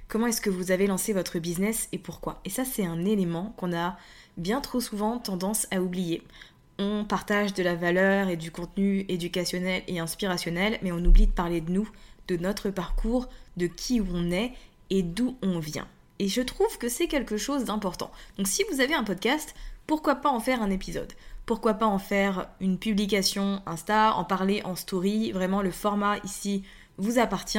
Comment 0.07 0.27
est-ce 0.27 0.39
que 0.39 0.51
vous 0.51 0.69
avez 0.69 0.85
lancé 0.85 1.13
votre 1.13 1.39
business 1.39 1.89
et 1.91 1.97
pourquoi? 1.97 2.41
Et 2.45 2.51
ça, 2.51 2.63
c'est 2.63 2.85
un 2.85 3.05
élément 3.05 3.55
qu'on 3.57 3.75
a 3.75 3.97
bien 4.37 4.61
trop 4.61 4.79
souvent 4.79 5.17
tendance 5.17 5.65
à 5.71 5.81
oublier. 5.81 6.21
On 6.77 7.05
partage 7.05 7.55
de 7.55 7.63
la 7.63 7.73
valeur 7.73 8.29
et 8.29 8.37
du 8.37 8.51
contenu 8.51 9.03
éducationnel 9.09 9.81
et 9.87 9.99
inspirationnel, 9.99 10.77
mais 10.83 10.91
on 10.91 11.03
oublie 11.03 11.25
de 11.25 11.31
parler 11.31 11.59
de 11.59 11.71
nous, 11.71 11.89
de 12.27 12.37
notre 12.37 12.69
parcours, 12.69 13.27
de 13.57 13.65
qui 13.65 13.99
on 13.99 14.29
est 14.29 14.53
et 14.91 15.01
d'où 15.01 15.37
on 15.41 15.57
vient. 15.57 15.87
Et 16.19 16.27
je 16.27 16.41
trouve 16.41 16.77
que 16.77 16.87
c'est 16.87 17.07
quelque 17.07 17.37
chose 17.37 17.63
d'important. 17.63 18.11
Donc 18.37 18.47
si 18.47 18.63
vous 18.71 18.79
avez 18.79 18.93
un 18.93 19.03
podcast, 19.03 19.55
pourquoi 19.87 20.13
pas 20.13 20.29
en 20.29 20.39
faire 20.39 20.61
un 20.61 20.69
épisode? 20.69 21.11
Pourquoi 21.49 21.73
pas 21.73 21.87
en 21.87 21.97
faire 21.97 22.47
une 22.61 22.77
publication 22.77 23.63
Insta, 23.65 24.13
en 24.13 24.23
parler 24.23 24.61
en 24.65 24.75
story 24.75 25.31
Vraiment, 25.31 25.63
le 25.63 25.71
format 25.71 26.19
ici 26.23 26.61
vous 26.99 27.17
appartient, 27.17 27.57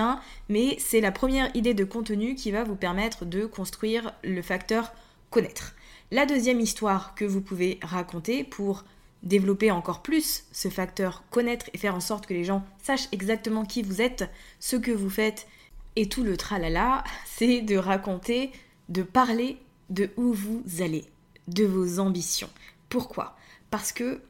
mais 0.49 0.77
c'est 0.79 1.01
la 1.01 1.11
première 1.11 1.51
idée 1.57 1.75
de 1.75 1.83
contenu 1.83 2.37
qui 2.37 2.53
va 2.53 2.63
vous 2.63 2.77
permettre 2.77 3.25
de 3.25 3.47
construire 3.47 4.13
le 4.23 4.43
facteur 4.43 4.93
connaître. 5.31 5.75
La 6.13 6.25
deuxième 6.25 6.61
histoire 6.61 7.17
que 7.17 7.25
vous 7.25 7.41
pouvez 7.41 7.81
raconter 7.83 8.45
pour 8.45 8.85
développer 9.25 9.73
encore 9.73 10.03
plus 10.03 10.45
ce 10.53 10.69
facteur 10.69 11.25
connaître 11.31 11.69
et 11.75 11.79
faire 11.79 11.97
en 11.97 12.01
sorte 12.01 12.29
que 12.29 12.35
les 12.35 12.45
gens 12.45 12.65
sachent 12.81 13.09
exactement 13.11 13.65
qui 13.65 13.83
vous 13.83 14.01
êtes, 14.01 14.31
ce 14.61 14.77
que 14.77 14.93
vous 14.93 15.11
faites 15.11 15.49
et 15.97 16.09
tout 16.09 16.23
le 16.23 16.37
tralala, 16.37 17.03
c'est 17.27 17.61
de 17.61 17.77
raconter, 17.77 18.53
de 18.89 19.03
parler 19.03 19.59
de 19.89 20.11
où 20.17 20.33
vous 20.33 20.63
allez 20.79 21.07
de 21.49 21.65
vos 21.65 21.99
ambitions. 21.99 22.51
Pourquoi? 22.89 23.35
Parce 23.71 23.93
que 23.93 24.21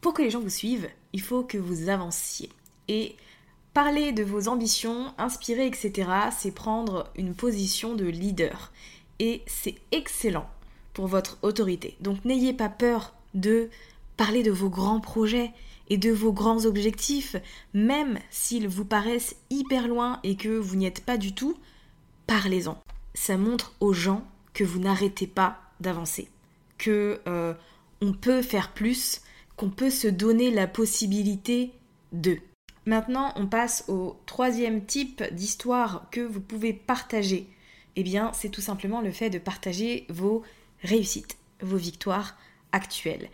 pour 0.00 0.14
que 0.14 0.22
les 0.22 0.30
gens 0.30 0.40
vous 0.40 0.50
suivent, 0.50 0.88
il 1.12 1.20
faut 1.20 1.42
que 1.42 1.58
vous 1.58 1.88
avanciez. 1.88 2.50
Et 2.88 3.16
parler 3.72 4.12
de 4.12 4.22
vos 4.22 4.48
ambitions, 4.48 5.14
inspirer, 5.18 5.66
etc., 5.66 6.08
c'est 6.36 6.52
prendre 6.52 7.10
une 7.16 7.34
position 7.34 7.94
de 7.94 8.04
leader. 8.04 8.72
Et 9.18 9.42
c'est 9.46 9.76
excellent 9.92 10.48
pour 10.92 11.06
votre 11.06 11.38
autorité. 11.42 11.96
Donc 12.00 12.24
n'ayez 12.24 12.52
pas 12.52 12.68
peur 12.68 13.14
de 13.34 13.68
parler 14.16 14.42
de 14.42 14.50
vos 14.50 14.68
grands 14.68 15.00
projets 15.00 15.50
et 15.88 15.98
de 15.98 16.10
vos 16.10 16.32
grands 16.32 16.64
objectifs, 16.64 17.36
même 17.74 18.18
s'ils 18.30 18.68
vous 18.68 18.84
paraissent 18.84 19.36
hyper 19.50 19.88
loin 19.88 20.20
et 20.22 20.36
que 20.36 20.48
vous 20.48 20.76
n'y 20.76 20.86
êtes 20.86 21.04
pas 21.04 21.16
du 21.16 21.34
tout, 21.34 21.56
parlez-en. 22.26 22.78
Ça 23.14 23.36
montre 23.36 23.74
aux 23.80 23.92
gens 23.92 24.24
que 24.54 24.64
vous 24.64 24.78
n'arrêtez 24.78 25.26
pas 25.26 25.58
d'avancer 25.80 26.28
que 26.78 27.20
euh, 27.26 27.54
on 28.04 28.12
peut 28.12 28.42
faire 28.42 28.72
plus, 28.72 29.22
qu'on 29.56 29.70
peut 29.70 29.90
se 29.90 30.08
donner 30.08 30.50
la 30.50 30.66
possibilité 30.66 31.72
de. 32.12 32.36
Maintenant, 32.84 33.32
on 33.36 33.46
passe 33.46 33.84
au 33.88 34.20
troisième 34.26 34.84
type 34.84 35.22
d'histoire 35.32 36.06
que 36.10 36.20
vous 36.20 36.40
pouvez 36.40 36.74
partager. 36.74 37.48
Eh 37.96 38.02
bien, 38.02 38.30
c'est 38.34 38.50
tout 38.50 38.60
simplement 38.60 39.00
le 39.00 39.10
fait 39.10 39.30
de 39.30 39.38
partager 39.38 40.06
vos 40.10 40.42
réussites, 40.82 41.38
vos 41.62 41.78
victoires 41.78 42.36
actuelles. 42.72 43.30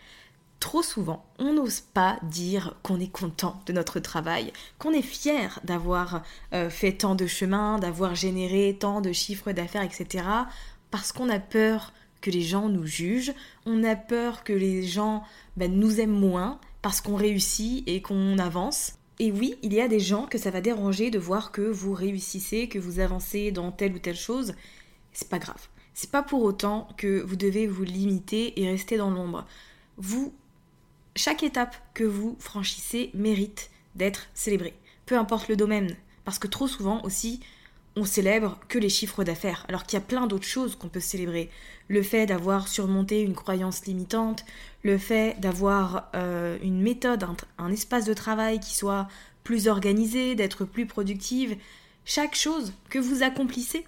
Trop 0.61 0.83
souvent, 0.83 1.25
on 1.37 1.53
n'ose 1.53 1.81
pas 1.81 2.19
dire 2.21 2.75
qu'on 2.81 2.99
est 2.99 3.11
content 3.11 3.59
de 3.65 3.73
notre 3.73 3.99
travail, 3.99 4.53
qu'on 4.79 4.91
est 4.91 5.01
fier 5.01 5.59
d'avoir 5.65 6.21
euh, 6.53 6.69
fait 6.69 6.93
tant 6.93 7.15
de 7.15 7.27
chemin, 7.27 7.77
d'avoir 7.77 8.15
généré 8.15 8.77
tant 8.79 9.01
de 9.01 9.11
chiffres 9.11 9.51
d'affaires, 9.51 9.81
etc. 9.81 10.23
Parce 10.91 11.11
qu'on 11.11 11.29
a 11.29 11.39
peur 11.39 11.91
que 12.21 12.29
les 12.29 12.41
gens 12.41 12.69
nous 12.69 12.85
jugent, 12.85 13.33
on 13.65 13.83
a 13.83 13.95
peur 13.95 14.43
que 14.43 14.53
les 14.53 14.83
gens 14.83 15.23
ben, 15.57 15.73
nous 15.73 15.99
aiment 15.99 16.11
moins 16.11 16.59
parce 16.81 17.01
qu'on 17.01 17.15
réussit 17.15 17.83
et 17.87 18.01
qu'on 18.01 18.37
avance. 18.37 18.93
Et 19.19 19.31
oui, 19.31 19.55
il 19.61 19.73
y 19.73 19.81
a 19.81 19.87
des 19.87 19.99
gens 19.99 20.25
que 20.25 20.37
ça 20.37 20.51
va 20.51 20.61
déranger 20.61 21.11
de 21.11 21.19
voir 21.19 21.51
que 21.51 21.61
vous 21.61 21.93
réussissez, 21.93 22.67
que 22.67 22.79
vous 22.79 22.99
avancez 22.99 23.51
dans 23.51 23.71
telle 23.71 23.93
ou 23.93 23.99
telle 23.99 24.15
chose. 24.15 24.53
C'est 25.13 25.29
pas 25.29 25.39
grave. 25.39 25.67
C'est 25.93 26.11
pas 26.11 26.23
pour 26.23 26.43
autant 26.43 26.87
que 26.97 27.21
vous 27.21 27.35
devez 27.35 27.67
vous 27.67 27.83
limiter 27.83 28.59
et 28.61 28.69
rester 28.69 28.97
dans 28.97 29.11
l'ombre. 29.11 29.45
Vous, 29.97 30.33
chaque 31.15 31.43
étape 31.43 31.75
que 31.93 32.03
vous 32.03 32.35
franchissez 32.39 33.11
mérite 33.13 33.69
d'être 33.95 34.29
célébrée. 34.33 34.73
Peu 35.05 35.17
importe 35.17 35.49
le 35.49 35.55
domaine. 35.55 35.95
Parce 36.23 36.39
que 36.39 36.47
trop 36.47 36.67
souvent 36.67 37.03
aussi, 37.03 37.41
on 37.95 38.05
célèbre 38.05 38.57
que 38.69 38.79
les 38.79 38.89
chiffres 38.89 39.23
d'affaires, 39.23 39.65
alors 39.67 39.83
qu'il 39.83 39.99
y 39.99 40.01
a 40.01 40.05
plein 40.05 40.27
d'autres 40.27 40.45
choses 40.45 40.75
qu'on 40.75 40.87
peut 40.87 40.99
célébrer. 40.99 41.49
Le 41.87 42.01
fait 42.03 42.25
d'avoir 42.25 42.67
surmonté 42.67 43.21
une 43.21 43.35
croyance 43.35 43.85
limitante, 43.85 44.45
le 44.83 44.97
fait 44.97 45.39
d'avoir 45.39 46.09
euh, 46.15 46.57
une 46.63 46.81
méthode, 46.81 47.25
un, 47.57 47.71
espace 47.71 48.05
de 48.05 48.13
travail 48.13 48.59
qui 48.59 48.75
soit 48.75 49.07
plus 49.43 49.67
organisé, 49.67 50.35
d'être 50.35 50.63
plus 50.65 50.85
productive. 50.85 51.57
Chaque 52.05 52.35
chose 52.35 52.73
que 52.89 52.99
vous 52.99 53.23
accomplissez, 53.23 53.85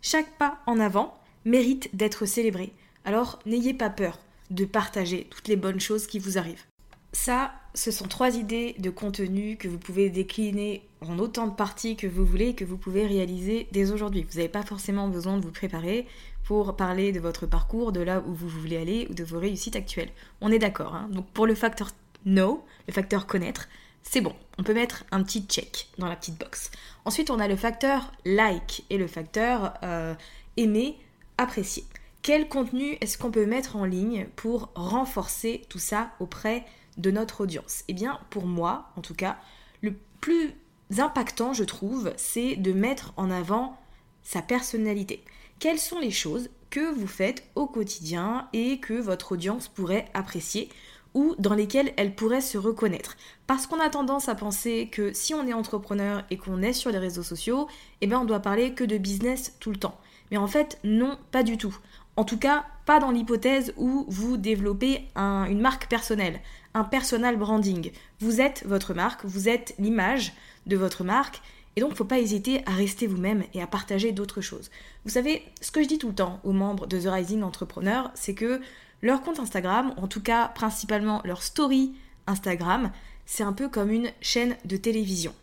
chaque 0.00 0.38
pas 0.38 0.58
en 0.66 0.80
avant, 0.80 1.18
mérite 1.44 1.90
d'être 1.94 2.24
célébré. 2.24 2.72
Alors 3.04 3.38
n'ayez 3.44 3.74
pas 3.74 3.90
peur 3.90 4.18
de 4.50 4.64
partager 4.64 5.26
toutes 5.30 5.48
les 5.48 5.56
bonnes 5.56 5.80
choses 5.80 6.06
qui 6.06 6.18
vous 6.18 6.38
arrivent. 6.38 6.64
Ça, 7.12 7.52
ce 7.74 7.90
sont 7.90 8.08
trois 8.08 8.36
idées 8.36 8.74
de 8.78 8.90
contenu 8.90 9.56
que 9.56 9.68
vous 9.68 9.78
pouvez 9.78 10.08
décliner 10.08 10.82
en 11.00 11.18
autant 11.18 11.46
de 11.46 11.54
parties 11.54 11.96
que 11.96 12.06
vous 12.06 12.24
voulez 12.24 12.54
que 12.54 12.64
vous 12.64 12.78
pouvez 12.78 13.06
réaliser 13.06 13.68
dès 13.72 13.90
aujourd'hui. 13.92 14.26
Vous 14.30 14.36
n'avez 14.36 14.48
pas 14.48 14.62
forcément 14.62 15.08
besoin 15.08 15.36
de 15.36 15.42
vous 15.42 15.50
préparer 15.50 16.06
pour 16.44 16.74
parler 16.74 17.12
de 17.12 17.20
votre 17.20 17.46
parcours, 17.46 17.92
de 17.92 18.00
là 18.00 18.22
où 18.26 18.32
vous 18.32 18.48
voulez 18.48 18.76
aller 18.76 19.06
ou 19.10 19.14
de 19.14 19.24
vos 19.24 19.38
réussites 19.38 19.76
actuelles. 19.76 20.10
On 20.40 20.50
est 20.50 20.58
d'accord. 20.58 20.94
Hein 20.94 21.08
Donc 21.10 21.26
pour 21.30 21.46
le 21.46 21.54
facteur 21.54 21.90
know, 22.26 22.64
le 22.86 22.92
facteur 22.92 23.26
connaître, 23.26 23.68
c'est 24.02 24.20
bon. 24.20 24.34
On 24.58 24.62
peut 24.62 24.74
mettre 24.74 25.04
un 25.10 25.22
petit 25.22 25.42
check 25.42 25.88
dans 25.98 26.08
la 26.08 26.16
petite 26.16 26.38
box. 26.38 26.70
Ensuite, 27.04 27.30
on 27.30 27.38
a 27.38 27.48
le 27.48 27.56
facteur 27.56 28.12
like 28.24 28.84
et 28.90 28.98
le 28.98 29.06
facteur 29.06 29.74
euh, 29.82 30.14
aimer, 30.56 30.98
apprécier. 31.38 31.84
Quel 32.22 32.48
contenu 32.48 32.96
est-ce 33.00 33.18
qu'on 33.18 33.30
peut 33.30 33.46
mettre 33.46 33.76
en 33.76 33.84
ligne 33.84 34.26
pour 34.36 34.70
renforcer 34.74 35.62
tout 35.68 35.80
ça 35.80 36.12
auprès 36.20 36.64
notre 37.10 37.42
audience 37.42 37.84
Eh 37.88 37.94
bien, 37.94 38.18
pour 38.30 38.46
moi, 38.46 38.90
en 38.96 39.00
tout 39.00 39.14
cas, 39.14 39.38
le 39.80 39.94
plus 40.20 40.54
impactant, 40.98 41.52
je 41.52 41.64
trouve, 41.64 42.12
c'est 42.16 42.56
de 42.56 42.72
mettre 42.72 43.12
en 43.16 43.30
avant 43.30 43.78
sa 44.22 44.42
personnalité. 44.42 45.24
Quelles 45.58 45.78
sont 45.78 46.00
les 46.00 46.10
choses 46.10 46.50
que 46.70 46.92
vous 46.92 47.06
faites 47.06 47.48
au 47.54 47.66
quotidien 47.66 48.48
et 48.52 48.78
que 48.80 48.94
votre 48.94 49.32
audience 49.32 49.68
pourrait 49.68 50.08
apprécier 50.14 50.68
ou 51.14 51.34
dans 51.38 51.54
lesquelles 51.54 51.92
elle 51.96 52.14
pourrait 52.14 52.40
se 52.40 52.58
reconnaître? 52.58 53.16
Parce 53.46 53.66
qu'on 53.66 53.80
a 53.80 53.90
tendance 53.90 54.28
à 54.28 54.34
penser 54.34 54.88
que 54.90 55.12
si 55.12 55.34
on 55.34 55.46
est 55.46 55.52
entrepreneur 55.52 56.24
et 56.30 56.36
qu'on 56.36 56.62
est 56.62 56.72
sur 56.72 56.90
les 56.90 56.98
réseaux 56.98 57.22
sociaux, 57.22 57.68
eh 58.00 58.06
bien 58.06 58.20
on 58.20 58.24
doit 58.24 58.40
parler 58.40 58.74
que 58.74 58.84
de 58.84 58.98
business 58.98 59.56
tout 59.60 59.70
le 59.70 59.76
temps. 59.76 59.98
Mais 60.30 60.36
en 60.36 60.46
fait, 60.46 60.78
non, 60.82 61.18
pas 61.30 61.42
du 61.42 61.58
tout. 61.58 61.76
En 62.16 62.24
tout 62.24 62.38
cas, 62.38 62.64
pas 62.84 62.98
dans 62.98 63.10
l'hypothèse 63.10 63.72
où 63.76 64.04
vous 64.08 64.36
développez 64.36 65.08
une 65.14 65.60
marque 65.60 65.88
personnelle, 65.88 66.40
un 66.74 66.84
personal 66.84 67.36
branding. 67.36 67.92
Vous 68.20 68.40
êtes 68.40 68.64
votre 68.66 68.94
marque, 68.94 69.24
vous 69.24 69.48
êtes 69.48 69.74
l'image 69.78 70.32
de 70.66 70.76
votre 70.76 71.04
marque, 71.04 71.40
et 71.76 71.80
donc 71.80 71.94
faut 71.94 72.04
pas 72.04 72.18
hésiter 72.18 72.62
à 72.66 72.72
rester 72.72 73.06
vous-même 73.06 73.44
et 73.54 73.62
à 73.62 73.66
partager 73.66 74.12
d'autres 74.12 74.40
choses. 74.40 74.70
Vous 75.04 75.10
savez, 75.10 75.42
ce 75.60 75.70
que 75.70 75.82
je 75.82 75.88
dis 75.88 75.98
tout 75.98 76.08
le 76.08 76.14
temps 76.14 76.40
aux 76.44 76.52
membres 76.52 76.86
de 76.86 77.00
The 77.00 77.08
Rising 77.08 77.42
Entrepreneur, 77.42 78.10
c'est 78.14 78.34
que 78.34 78.60
leur 79.00 79.22
compte 79.22 79.40
Instagram, 79.40 79.94
en 79.96 80.06
tout 80.06 80.22
cas 80.22 80.48
principalement 80.48 81.22
leur 81.24 81.42
story 81.42 81.92
Instagram, 82.26 82.90
c'est 83.26 83.42
un 83.42 83.52
peu 83.52 83.68
comme 83.68 83.90
une 83.90 84.10
chaîne 84.20 84.56
de 84.64 84.76
télévision. 84.76 85.34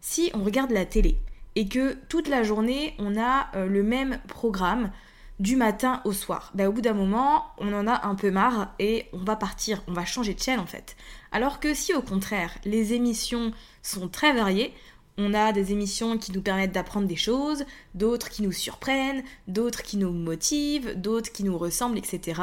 Si 0.00 0.30
on 0.34 0.44
regarde 0.44 0.70
la 0.70 0.84
télé 0.84 1.16
et 1.56 1.66
que 1.66 1.94
toute 2.08 2.28
la 2.28 2.42
journée 2.42 2.94
on 2.98 3.18
a 3.18 3.48
euh, 3.54 3.66
le 3.66 3.82
même 3.82 4.20
programme, 4.28 4.90
du 5.40 5.56
matin 5.56 6.02
au 6.04 6.12
soir. 6.12 6.52
Ben, 6.54 6.68
au 6.68 6.72
bout 6.72 6.82
d'un 6.82 6.92
moment, 6.92 7.46
on 7.58 7.72
en 7.72 7.86
a 7.86 8.06
un 8.06 8.14
peu 8.14 8.30
marre 8.30 8.74
et 8.78 9.06
on 9.12 9.24
va 9.24 9.36
partir, 9.36 9.82
on 9.88 9.92
va 9.92 10.04
changer 10.04 10.34
de 10.34 10.40
chaîne 10.40 10.60
en 10.60 10.66
fait. 10.66 10.96
Alors 11.32 11.58
que 11.60 11.74
si 11.74 11.94
au 11.94 12.02
contraire, 12.02 12.52
les 12.64 12.92
émissions 12.92 13.50
sont 13.82 14.08
très 14.08 14.34
variées, 14.34 14.74
on 15.16 15.34
a 15.34 15.52
des 15.52 15.72
émissions 15.72 16.18
qui 16.18 16.32
nous 16.32 16.42
permettent 16.42 16.72
d'apprendre 16.72 17.06
des 17.06 17.16
choses, 17.16 17.64
d'autres 17.94 18.28
qui 18.28 18.42
nous 18.42 18.52
surprennent, 18.52 19.22
d'autres 19.48 19.82
qui 19.82 19.96
nous 19.96 20.12
motivent, 20.12 20.94
d'autres 20.98 21.32
qui 21.32 21.44
nous 21.44 21.58
ressemblent, 21.58 21.98
etc. 21.98 22.40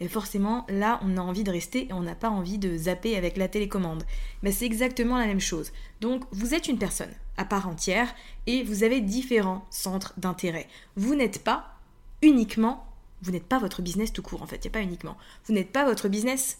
Mais 0.00 0.08
forcément, 0.08 0.66
là, 0.68 1.00
on 1.04 1.16
a 1.16 1.20
envie 1.20 1.44
de 1.44 1.52
rester 1.52 1.88
et 1.88 1.92
on 1.92 2.00
n'a 2.00 2.14
pas 2.14 2.30
envie 2.30 2.58
de 2.58 2.76
zapper 2.76 3.16
avec 3.16 3.36
la 3.36 3.48
télécommande. 3.48 4.04
Mais 4.42 4.50
c'est 4.50 4.66
exactement 4.66 5.18
la 5.18 5.26
même 5.26 5.40
chose. 5.40 5.72
Donc, 6.00 6.24
vous 6.32 6.54
êtes 6.54 6.68
une 6.68 6.78
personne 6.78 7.12
à 7.36 7.44
part 7.44 7.68
entière 7.68 8.12
et 8.46 8.62
vous 8.62 8.82
avez 8.82 9.00
différents 9.00 9.64
centres 9.70 10.14
d'intérêt. 10.16 10.68
Vous 10.96 11.14
n'êtes 11.14 11.44
pas 11.44 11.75
uniquement, 12.22 12.86
vous 13.22 13.32
n'êtes 13.32 13.46
pas 13.46 13.58
votre 13.58 13.82
business 13.82 14.12
tout 14.12 14.22
court 14.22 14.42
en 14.42 14.46
fait, 14.46 14.56
il 14.56 14.68
n'y 14.68 14.68
a 14.68 14.78
pas 14.78 14.82
uniquement. 14.82 15.16
Vous 15.46 15.54
n'êtes 15.54 15.72
pas 15.72 15.84
votre 15.84 16.08
business. 16.08 16.58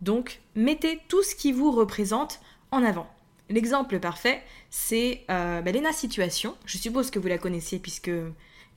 Donc, 0.00 0.40
mettez 0.54 1.00
tout 1.08 1.22
ce 1.22 1.34
qui 1.34 1.52
vous 1.52 1.70
représente 1.72 2.40
en 2.70 2.82
avant. 2.82 3.08
L'exemple 3.48 4.00
parfait, 4.00 4.42
c'est 4.70 5.24
euh, 5.30 5.62
Lena 5.62 5.92
Situation. 5.92 6.56
Je 6.66 6.78
suppose 6.78 7.10
que 7.10 7.18
vous 7.18 7.28
la 7.28 7.38
connaissez 7.38 7.78
puisque 7.78 8.10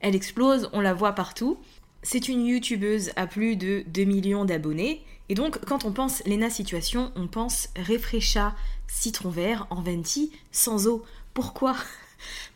elle 0.00 0.14
explose, 0.14 0.70
on 0.72 0.80
la 0.80 0.94
voit 0.94 1.12
partout. 1.12 1.58
c'est 2.02 2.28
une 2.28 2.46
youtubeuse 2.46 3.10
à 3.16 3.26
plus 3.26 3.56
de 3.56 3.84
2 3.88 4.04
millions 4.04 4.44
d'abonnés. 4.44 5.04
Et 5.28 5.34
donc, 5.34 5.62
quand 5.64 5.84
on 5.84 5.92
pense 5.92 6.24
Lena 6.24 6.50
Situation, 6.50 7.12
on 7.16 7.26
pense 7.26 7.68
Refresha 7.76 8.54
citron 8.86 9.30
vert 9.30 9.66
en 9.70 9.82
venti 9.82 10.32
sans 10.50 10.86
eau. 10.86 11.04
Pourquoi? 11.34 11.76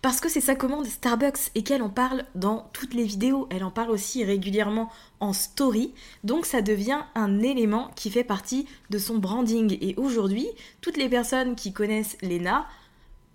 Parce 0.03 0.21
que 0.21 0.29
c'est 0.29 0.41
sa 0.41 0.55
commande 0.55 0.87
Starbucks 0.87 1.51
et 1.55 1.63
qu'elle 1.63 1.83
en 1.83 1.89
parle 1.89 2.25
dans 2.35 2.69
toutes 2.73 2.95
les 2.95 3.05
vidéos. 3.05 3.49
Elle 3.51 3.65
en 3.65 3.71
parle 3.71 3.91
aussi 3.91 4.25
régulièrement 4.25 4.91
en 5.21 5.33
story. 5.33 5.95
Donc 6.25 6.47
ça 6.47 6.63
devient 6.63 7.01
un 7.15 7.41
élément 7.41 7.91
qui 7.97 8.11
fait 8.11 8.25
partie 8.25 8.67
de 8.91 8.99
son 8.99 9.19
branding. 9.19 9.79
Et 9.81 9.95
aujourd'hui, 9.97 10.47
toutes 10.81 10.97
les 10.97 11.09
personnes 11.09 11.55
qui 11.55 11.73
connaissent 11.73 12.17
Lena 12.23 12.67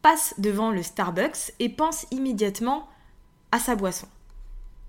passent 0.01 0.35
devant 0.37 0.71
le 0.71 0.83
Starbucks 0.83 1.53
et 1.59 1.69
pensent 1.69 2.07
immédiatement 2.11 2.87
à 3.51 3.59
sa 3.59 3.75
boisson. 3.75 4.07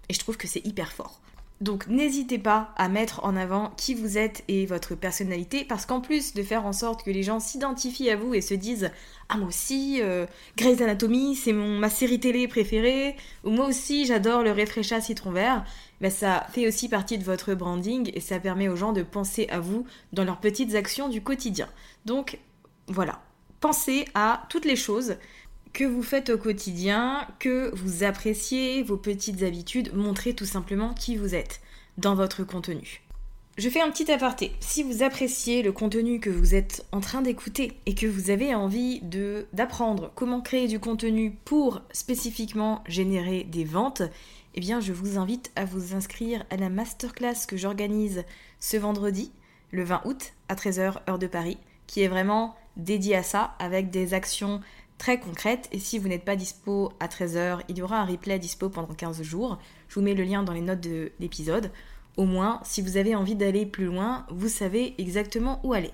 Et 0.09 0.12
je 0.12 0.18
trouve 0.18 0.37
que 0.37 0.49
c'est 0.49 0.66
hyper 0.66 0.92
fort. 0.92 1.19
Donc 1.60 1.88
n'hésitez 1.88 2.38
pas 2.38 2.72
à 2.76 2.88
mettre 2.88 3.22
en 3.22 3.36
avant 3.36 3.70
qui 3.76 3.94
vous 3.94 4.16
êtes 4.16 4.44
et 4.48 4.64
votre 4.64 4.94
personnalité, 4.94 5.62
parce 5.64 5.84
qu'en 5.84 6.00
plus 6.00 6.32
de 6.32 6.42
faire 6.42 6.64
en 6.64 6.72
sorte 6.72 7.02
que 7.02 7.10
les 7.10 7.22
gens 7.22 7.38
s'identifient 7.38 8.08
à 8.08 8.16
vous 8.16 8.32
et 8.34 8.40
se 8.40 8.54
disent 8.54 8.90
Ah 9.28 9.36
moi 9.36 9.48
aussi, 9.48 9.98
euh, 10.00 10.24
Grey's 10.56 10.80
Anatomy, 10.80 11.34
c'est 11.34 11.52
ma 11.52 11.90
série 11.90 12.18
télé 12.18 12.48
préférée, 12.48 13.14
ou 13.44 13.50
moi 13.50 13.66
aussi 13.66 14.06
j'adore 14.06 14.42
le 14.42 14.52
réfrécha 14.52 15.02
citron 15.02 15.32
vert, 15.32 15.66
ben, 16.00 16.10
ça 16.10 16.46
fait 16.50 16.66
aussi 16.66 16.88
partie 16.88 17.18
de 17.18 17.24
votre 17.24 17.52
branding 17.52 18.10
et 18.14 18.20
ça 18.20 18.40
permet 18.40 18.68
aux 18.68 18.76
gens 18.76 18.94
de 18.94 19.02
penser 19.02 19.46
à 19.50 19.60
vous 19.60 19.84
dans 20.14 20.24
leurs 20.24 20.40
petites 20.40 20.74
actions 20.74 21.10
du 21.10 21.20
quotidien. 21.20 21.68
Donc 22.06 22.38
voilà, 22.86 23.20
pensez 23.60 24.06
à 24.14 24.44
toutes 24.48 24.64
les 24.64 24.76
choses 24.76 25.16
que 25.72 25.84
vous 25.84 26.02
faites 26.02 26.30
au 26.30 26.38
quotidien, 26.38 27.26
que 27.38 27.70
vous 27.74 28.04
appréciez 28.04 28.82
vos 28.82 28.96
petites 28.96 29.42
habitudes, 29.42 29.94
montrez 29.94 30.34
tout 30.34 30.44
simplement 30.44 30.94
qui 30.94 31.16
vous 31.16 31.34
êtes 31.34 31.60
dans 31.98 32.14
votre 32.14 32.44
contenu. 32.44 33.02
Je 33.58 33.68
fais 33.68 33.80
un 33.80 33.90
petit 33.90 34.10
aparté. 34.10 34.52
Si 34.60 34.82
vous 34.82 35.02
appréciez 35.02 35.62
le 35.62 35.72
contenu 35.72 36.18
que 36.18 36.30
vous 36.30 36.54
êtes 36.54 36.86
en 36.92 37.00
train 37.00 37.20
d'écouter 37.20 37.72
et 37.84 37.94
que 37.94 38.06
vous 38.06 38.30
avez 38.30 38.54
envie 38.54 39.02
d'apprendre 39.52 40.12
comment 40.14 40.40
créer 40.40 40.66
du 40.66 40.78
contenu 40.78 41.36
pour 41.44 41.82
spécifiquement 41.92 42.82
générer 42.86 43.44
des 43.44 43.64
ventes, 43.64 44.02
eh 44.54 44.60
bien 44.60 44.80
je 44.80 44.92
vous 44.92 45.18
invite 45.18 45.52
à 45.56 45.64
vous 45.64 45.94
inscrire 45.94 46.44
à 46.50 46.56
la 46.56 46.70
masterclass 46.70 47.46
que 47.46 47.56
j'organise 47.56 48.24
ce 48.60 48.76
vendredi, 48.76 49.30
le 49.72 49.84
20 49.84 50.02
août 50.06 50.32
à 50.48 50.54
13h 50.54 51.00
heure 51.08 51.18
de 51.18 51.26
Paris, 51.26 51.58
qui 51.86 52.02
est 52.02 52.08
vraiment 52.08 52.56
dédié 52.76 53.16
à 53.16 53.22
ça 53.22 53.54
avec 53.58 53.90
des 53.90 54.14
actions 54.14 54.60
très 55.00 55.19
concrète. 55.19 55.69
Et 55.73 55.80
si 55.80 55.99
vous 55.99 56.07
n'êtes 56.07 56.25
pas 56.25 56.37
dispo 56.37 56.92
à 57.00 57.09
13h, 57.09 57.62
il 57.69 57.78
y 57.78 57.83
aura 57.83 57.99
un 57.99 58.04
replay 58.04 58.38
dispo 58.38 58.69
pendant 58.69 58.95
15 58.95 59.23
jours. 59.23 59.59
Je 59.88 59.97
vous 59.97 60.02
mets 60.02 60.14
le 60.14 60.23
lien 60.23 60.45
dans 60.45 60.52
les 60.52 60.61
notes 60.61 60.80
de 60.80 61.11
l'épisode. 61.19 61.73
Au 62.16 62.26
moins, 62.26 62.61
si 62.64 62.83
vous 62.83 62.97
avez 62.99 63.16
envie 63.16 63.35
d'aller 63.35 63.66
plus 63.66 63.87
loin, 63.87 64.26
vous 64.30 64.49
savez 64.49 64.95
exactement 64.99 65.61
où 65.64 65.73
aller. 65.73 65.90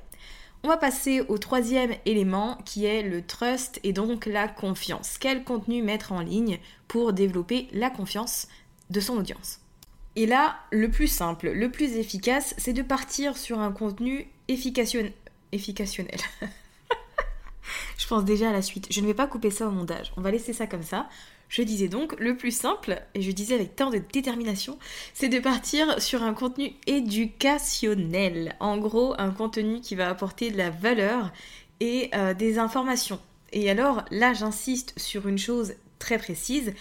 On 0.64 0.68
va 0.68 0.76
passer 0.76 1.20
au 1.20 1.38
troisième 1.38 1.94
élément 2.04 2.58
qui 2.64 2.84
est 2.84 3.02
le 3.02 3.22
trust 3.22 3.78
et 3.84 3.92
donc 3.92 4.26
la 4.26 4.48
confiance. 4.48 5.18
Quel 5.18 5.44
contenu 5.44 5.82
mettre 5.82 6.10
en 6.10 6.20
ligne 6.20 6.58
pour 6.88 7.12
développer 7.12 7.68
la 7.72 7.90
confiance 7.90 8.48
de 8.90 8.98
son 8.98 9.18
audience? 9.18 9.60
Et 10.16 10.26
là, 10.26 10.56
le 10.72 10.90
plus 10.90 11.06
simple, 11.06 11.50
le 11.50 11.70
plus 11.70 11.96
efficace, 11.96 12.54
c'est 12.58 12.72
de 12.72 12.82
partir 12.82 13.36
sur 13.36 13.60
un 13.60 13.70
contenu 13.70 14.26
efficationnel. 14.48 15.14
Je 17.98 18.06
pense 18.06 18.24
déjà 18.24 18.50
à 18.50 18.52
la 18.52 18.62
suite. 18.62 18.88
Je 18.90 19.00
ne 19.00 19.06
vais 19.06 19.14
pas 19.14 19.26
couper 19.26 19.50
ça 19.50 19.66
au 19.66 19.70
montage. 19.70 20.12
On 20.16 20.20
va 20.20 20.30
laisser 20.30 20.52
ça 20.52 20.66
comme 20.66 20.82
ça. 20.82 21.08
Je 21.48 21.62
disais 21.62 21.88
donc, 21.88 22.18
le 22.18 22.36
plus 22.36 22.50
simple, 22.50 23.00
et 23.14 23.22
je 23.22 23.30
disais 23.30 23.54
avec 23.54 23.76
tant 23.76 23.90
de 23.90 23.98
détermination, 23.98 24.78
c'est 25.14 25.28
de 25.28 25.38
partir 25.38 26.00
sur 26.02 26.22
un 26.24 26.34
contenu 26.34 26.72
éducationnel. 26.86 28.56
En 28.58 28.78
gros, 28.78 29.14
un 29.18 29.30
contenu 29.30 29.80
qui 29.80 29.94
va 29.94 30.08
apporter 30.08 30.50
de 30.50 30.56
la 30.56 30.70
valeur 30.70 31.32
et 31.78 32.10
euh, 32.14 32.34
des 32.34 32.58
informations. 32.58 33.20
Et 33.52 33.70
alors, 33.70 34.04
là, 34.10 34.34
j'insiste 34.34 34.98
sur 34.98 35.28
une 35.28 35.38
chose 35.38 35.74
très 36.00 36.18
précise. 36.18 36.74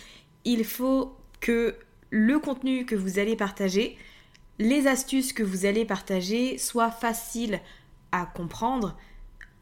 Il 0.45 0.65
faut 0.65 1.15
que 1.41 1.75
le 2.09 2.39
contenu 2.39 2.85
que 2.85 2.95
vous 2.95 3.19
allez 3.19 3.35
partager, 3.35 3.97
les 4.57 4.87
astuces 4.87 5.31
que 5.31 5.43
vous 5.43 5.65
allez 5.65 5.85
partager 5.85 6.57
soient 6.57 6.91
faciles 6.91 7.59
à 8.11 8.25
comprendre, 8.25 8.97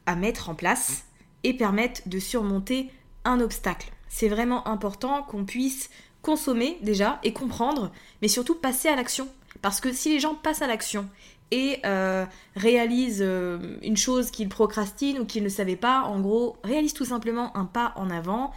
à 0.06 0.16
mettre 0.16 0.48
en 0.48 0.54
place 0.54 1.04
et 1.44 1.54
permettent 1.54 2.08
de 2.08 2.18
surmonter 2.18 2.90
un 3.24 3.40
obstacle. 3.40 3.92
C'est 4.08 4.28
vraiment 4.28 4.66
important 4.66 5.22
qu'on 5.22 5.44
puisse 5.44 5.90
consommer 6.22 6.78
déjà 6.82 7.20
et 7.22 7.32
comprendre, 7.32 7.92
mais 8.22 8.28
surtout 8.28 8.54
passer 8.54 8.88
à 8.88 8.96
l'action. 8.96 9.28
Parce 9.62 9.80
que 9.80 9.92
si 9.92 10.10
les 10.10 10.20
gens 10.20 10.34
passent 10.34 10.62
à 10.62 10.66
l'action 10.66 11.08
et 11.50 11.78
euh, 11.84 12.24
réalisent 12.56 13.22
euh, 13.22 13.76
une 13.82 13.96
chose 13.96 14.30
qu'ils 14.30 14.48
procrastinent 14.48 15.20
ou 15.20 15.26
qu'ils 15.26 15.44
ne 15.44 15.48
savaient 15.48 15.76
pas, 15.76 16.02
en 16.02 16.20
gros, 16.20 16.56
réalisent 16.64 16.94
tout 16.94 17.04
simplement 17.04 17.56
un 17.56 17.66
pas 17.66 17.92
en 17.96 18.10
avant, 18.10 18.52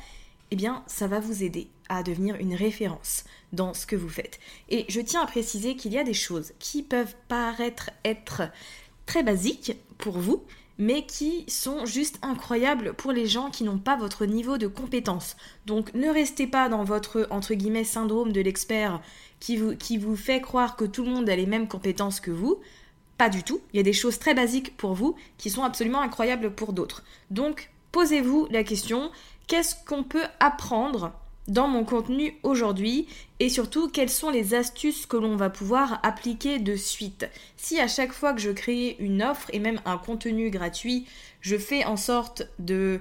eh 0.52 0.56
bien, 0.56 0.84
ça 0.88 1.08
va 1.08 1.20
vous 1.20 1.44
aider 1.44 1.68
à 1.90 2.04
devenir 2.04 2.36
une 2.36 2.56
référence 2.56 3.26
dans 3.54 3.74
ce 3.74 3.86
que 3.86 3.96
vous 3.96 4.10
faites. 4.10 4.40
Et 4.70 4.86
je 4.90 5.02
tiens 5.02 5.22
à 5.22 5.28
préciser 5.28 5.76
qu'il 5.76 5.94
y 5.94 5.98
a 5.98 6.04
des 6.04 6.14
choses 6.14 6.54
qui 6.60 6.84
peuvent 6.84 7.16
paraître 7.28 7.92
être 8.06 8.44
très 9.06 9.24
basiques 9.24 9.74
pour 9.98 10.18
vous, 10.18 10.44
mais 10.78 11.06
qui 11.06 11.46
sont 11.48 11.86
juste 11.86 12.20
incroyables 12.22 12.94
pour 12.94 13.12
les 13.12 13.26
gens 13.26 13.50
qui 13.50 13.64
n'ont 13.64 13.78
pas 13.78 13.96
votre 13.96 14.26
niveau 14.26 14.58
de 14.58 14.68
compétence. 14.68 15.36
Donc 15.66 15.94
ne 15.94 16.10
restez 16.10 16.48
pas 16.48 16.70
dans 16.70 16.84
votre 16.84 17.28
entre 17.30 17.54
guillemets 17.54 17.84
syndrome 17.84 18.32
de 18.32 18.42
l'expert 18.42 19.02
qui 19.40 19.58
vous, 19.58 19.76
qui 19.76 19.98
vous 19.98 20.16
fait 20.16 20.42
croire 20.42 20.76
que 20.76 20.86
tout 20.86 21.04
le 21.04 21.12
monde 21.12 21.30
a 21.30 21.36
les 21.36 21.46
mêmes 21.46 21.68
compétences 21.68 22.20
que 22.20 22.32
vous. 22.32 22.60
Pas 23.18 23.30
du 23.30 23.44
tout. 23.44 23.62
Il 23.74 23.78
y 23.78 23.80
a 23.80 23.84
des 23.84 23.94
choses 23.94 24.20
très 24.20 24.36
basiques 24.36 24.78
pour 24.78 24.94
vous 24.94 25.16
qui 25.38 25.50
sont 25.50 25.64
absolument 25.64 26.02
incroyables 26.02 26.54
pour 26.54 26.74
d'autres. 26.74 27.04
Donc 27.32 27.72
posez-vous 27.92 28.48
la 28.52 28.64
question, 28.64 29.12
qu'est-ce 29.48 29.76
qu'on 29.88 30.04
peut 30.04 30.26
apprendre 30.40 31.14
dans 31.48 31.68
mon 31.68 31.84
contenu 31.84 32.38
aujourd'hui 32.44 33.08
et 33.40 33.50
surtout 33.50 33.90
quelles 33.90 34.10
sont 34.10 34.30
les 34.30 34.54
astuces 34.54 35.06
que 35.06 35.18
l'on 35.18 35.36
va 35.36 35.50
pouvoir 35.50 36.00
appliquer 36.04 36.60
de 36.60 36.76
suite. 36.76 37.28
Si 37.56 37.80
à 37.80 37.88
chaque 37.88 38.12
fois 38.12 38.34
que 38.34 38.42
je 38.42 38.52
crée 38.52 38.98
une 39.00 39.24
offre 39.24 39.50
et 39.54 39.60
même 39.60 39.80
un 39.86 39.98
contenu 39.98 40.50
gratuit, 40.50 41.08
je 41.42 41.58
fais 41.58 41.86
en 41.86 41.98
sorte 41.98 42.44
de 42.60 43.00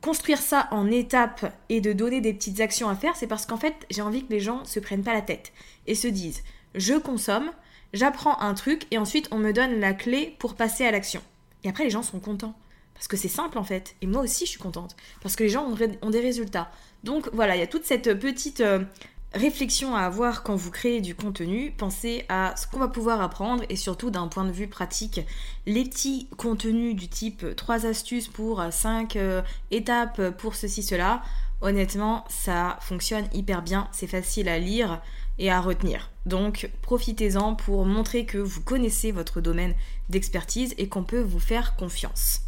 construire 0.00 0.38
ça 0.38 0.68
en 0.70 0.90
étapes 0.90 1.52
et 1.68 1.80
de 1.80 1.92
donner 1.92 2.20
des 2.20 2.32
petites 2.32 2.60
actions 2.60 2.88
à 2.88 2.94
faire, 2.94 3.16
c'est 3.16 3.26
parce 3.26 3.46
qu'en 3.46 3.58
fait 3.58 3.74
j'ai 3.90 4.02
envie 4.02 4.24
que 4.24 4.32
les 4.32 4.40
gens 4.40 4.64
se 4.64 4.80
prennent 4.80 5.04
pas 5.04 5.14
la 5.14 5.22
tête 5.22 5.52
et 5.86 5.94
se 5.94 6.08
disent 6.08 6.42
je 6.74 6.94
consomme, 6.94 7.50
j'apprends 7.92 8.38
un 8.40 8.54
truc 8.54 8.86
et 8.90 8.98
ensuite 8.98 9.28
on 9.30 9.38
me 9.38 9.52
donne 9.52 9.80
la 9.80 9.92
clé 9.92 10.36
pour 10.38 10.54
passer 10.54 10.84
à 10.84 10.90
l'action. 10.90 11.22
Et 11.64 11.68
après 11.68 11.84
les 11.84 11.90
gens 11.90 12.02
sont 12.02 12.20
contents. 12.20 12.54
Parce 12.94 13.08
que 13.08 13.16
c'est 13.16 13.28
simple 13.28 13.56
en 13.56 13.64
fait. 13.64 13.96
Et 14.02 14.06
moi 14.06 14.22
aussi 14.22 14.44
je 14.44 14.50
suis 14.50 14.60
contente. 14.60 14.94
Parce 15.22 15.34
que 15.34 15.42
les 15.42 15.48
gens 15.48 15.66
ont, 15.66 16.10
des 16.10 16.20
résultats. 16.20 16.70
Donc 17.04 17.28
voilà, 17.32 17.56
il 17.56 17.60
y 17.60 17.62
a 17.62 17.66
toute 17.66 17.84
cette 17.84 18.18
petite 18.18 18.60
euh, 18.60 18.84
réflexion 19.32 19.94
à 19.94 20.00
avoir 20.00 20.42
quand 20.42 20.56
vous 20.56 20.70
créez 20.70 21.00
du 21.00 21.14
contenu. 21.14 21.72
Pensez 21.76 22.24
à 22.28 22.54
ce 22.56 22.66
qu'on 22.66 22.78
va 22.78 22.88
pouvoir 22.88 23.20
apprendre 23.20 23.64
et 23.68 23.76
surtout 23.76 24.10
d'un 24.10 24.28
point 24.28 24.44
de 24.44 24.52
vue 24.52 24.68
pratique. 24.68 25.20
Les 25.66 25.84
petits 25.84 26.28
contenus 26.36 26.94
du 26.94 27.08
type 27.08 27.44
3 27.56 27.86
astuces 27.86 28.28
pour 28.28 28.62
5 28.70 29.16
euh, 29.16 29.42
étapes 29.70 30.30
pour 30.36 30.54
ceci, 30.54 30.82
cela. 30.82 31.22
Honnêtement, 31.62 32.24
ça 32.28 32.78
fonctionne 32.80 33.26
hyper 33.32 33.62
bien. 33.62 33.88
C'est 33.92 34.06
facile 34.06 34.48
à 34.48 34.58
lire 34.58 35.00
et 35.38 35.50
à 35.50 35.60
retenir. 35.60 36.10
Donc 36.26 36.70
profitez-en 36.82 37.54
pour 37.54 37.84
montrer 37.86 38.26
que 38.26 38.38
vous 38.38 38.62
connaissez 38.62 39.10
votre 39.12 39.40
domaine 39.40 39.74
d'expertise 40.08 40.74
et 40.78 40.88
qu'on 40.88 41.04
peut 41.04 41.22
vous 41.22 41.40
faire 41.40 41.76
confiance. 41.76 42.42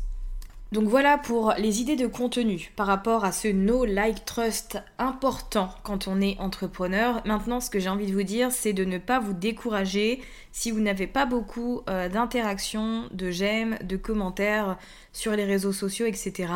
Donc 0.72 0.88
voilà 0.88 1.18
pour 1.18 1.52
les 1.58 1.82
idées 1.82 1.96
de 1.96 2.06
contenu 2.06 2.72
par 2.76 2.86
rapport 2.86 3.26
à 3.26 3.32
ce 3.32 3.46
no 3.46 3.84
like 3.84 4.24
trust 4.24 4.78
important 4.96 5.68
quand 5.82 6.08
on 6.08 6.18
est 6.22 6.38
entrepreneur. 6.38 7.20
Maintenant, 7.26 7.60
ce 7.60 7.68
que 7.68 7.78
j'ai 7.78 7.90
envie 7.90 8.06
de 8.06 8.14
vous 8.14 8.22
dire, 8.22 8.50
c'est 8.50 8.72
de 8.72 8.86
ne 8.86 8.96
pas 8.96 9.20
vous 9.20 9.34
décourager 9.34 10.22
si 10.50 10.70
vous 10.70 10.80
n'avez 10.80 11.06
pas 11.06 11.26
beaucoup 11.26 11.82
euh, 11.90 12.08
d'interactions, 12.08 13.06
de 13.12 13.30
j'aime, 13.30 13.76
de 13.82 13.98
commentaires 13.98 14.78
sur 15.12 15.36
les 15.36 15.44
réseaux 15.44 15.74
sociaux, 15.74 16.06
etc. 16.06 16.50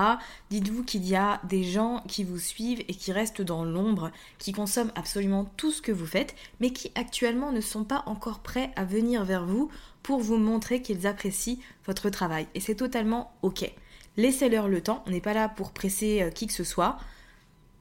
Dites-vous 0.48 0.82
qu'il 0.82 1.06
y 1.06 1.14
a 1.14 1.42
des 1.44 1.62
gens 1.62 2.02
qui 2.08 2.24
vous 2.24 2.38
suivent 2.38 2.80
et 2.88 2.94
qui 2.94 3.12
restent 3.12 3.42
dans 3.42 3.66
l'ombre, 3.66 4.10
qui 4.38 4.52
consomment 4.52 4.92
absolument 4.94 5.44
tout 5.58 5.70
ce 5.70 5.82
que 5.82 5.92
vous 5.92 6.06
faites, 6.06 6.34
mais 6.60 6.70
qui 6.70 6.90
actuellement 6.94 7.52
ne 7.52 7.60
sont 7.60 7.84
pas 7.84 8.02
encore 8.06 8.38
prêts 8.38 8.70
à 8.76 8.86
venir 8.86 9.26
vers 9.26 9.44
vous 9.44 9.70
pour 10.02 10.20
vous 10.20 10.38
montrer 10.38 10.80
qu'ils 10.80 11.06
apprécient 11.06 11.58
votre 11.84 12.08
travail. 12.08 12.46
Et 12.54 12.60
c'est 12.60 12.76
totalement 12.76 13.34
ok. 13.42 13.70
Laissez-leur 14.16 14.68
le 14.68 14.80
temps, 14.80 15.02
on 15.06 15.10
n'est 15.10 15.20
pas 15.20 15.34
là 15.34 15.48
pour 15.48 15.72
presser 15.72 16.22
euh, 16.22 16.30
qui 16.30 16.46
que 16.46 16.52
ce 16.52 16.64
soit. 16.64 16.98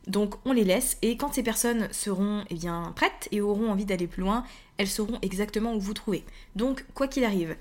Donc 0.07 0.35
on 0.45 0.51
les 0.51 0.63
laisse 0.63 0.97
et 1.01 1.17
quand 1.17 1.33
ces 1.33 1.43
personnes 1.43 1.87
seront 1.91 2.43
eh 2.49 2.57
prêtes 2.95 3.27
et 3.31 3.41
auront 3.41 3.71
envie 3.71 3.85
d'aller 3.85 4.07
plus 4.07 4.21
loin, 4.21 4.43
elles 4.77 4.87
sauront 4.87 5.17
exactement 5.21 5.73
où 5.73 5.79
vous 5.79 5.95
trouvez. 5.95 6.23
Donc 6.55 6.85
quoi 6.93 7.07
qu'il 7.07 7.23
arrive, 7.23 7.55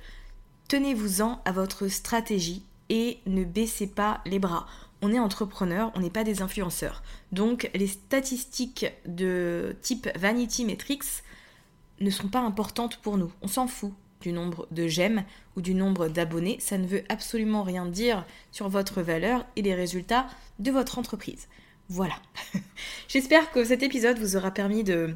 tenez-vous-en 0.68 1.40
à 1.44 1.52
votre 1.52 1.88
stratégie 1.88 2.62
et 2.90 3.18
ne 3.26 3.44
baissez 3.44 3.86
pas 3.86 4.20
les 4.26 4.38
bras. 4.38 4.66
on 5.00 5.12
est 5.12 5.18
entrepreneur, 5.18 5.90
on 5.94 6.00
n'est 6.00 6.10
pas 6.10 6.24
des 6.24 6.42
influenceurs. 6.42 7.02
Donc 7.32 7.70
les 7.74 7.86
statistiques 7.86 8.86
de 9.06 9.74
type 9.80 10.08
Vanity 10.16 10.66
Metrics 10.66 11.22
ne 12.00 12.10
sont 12.10 12.28
pas 12.28 12.40
importantes 12.40 12.98
pour 12.98 13.16
nous. 13.16 13.32
On 13.40 13.48
s'en 13.48 13.66
fout 13.66 13.92
du 14.24 14.32
nombre 14.32 14.66
de 14.70 14.88
j'aime 14.88 15.24
ou 15.54 15.60
du 15.60 15.74
nombre 15.74 16.08
d'abonnés. 16.08 16.56
Ça 16.58 16.78
ne 16.78 16.86
veut 16.86 17.04
absolument 17.10 17.62
rien 17.62 17.84
dire 17.84 18.24
sur 18.52 18.70
votre 18.70 19.02
valeur 19.02 19.44
et 19.54 19.62
les 19.62 19.74
résultats 19.74 20.26
de 20.58 20.70
votre 20.70 20.98
entreprise. 20.98 21.46
Voilà. 21.90 22.14
J'espère 23.08 23.52
que 23.52 23.64
cet 23.64 23.82
épisode 23.82 24.18
vous 24.18 24.36
aura 24.36 24.50
permis 24.50 24.82
de 24.82 25.14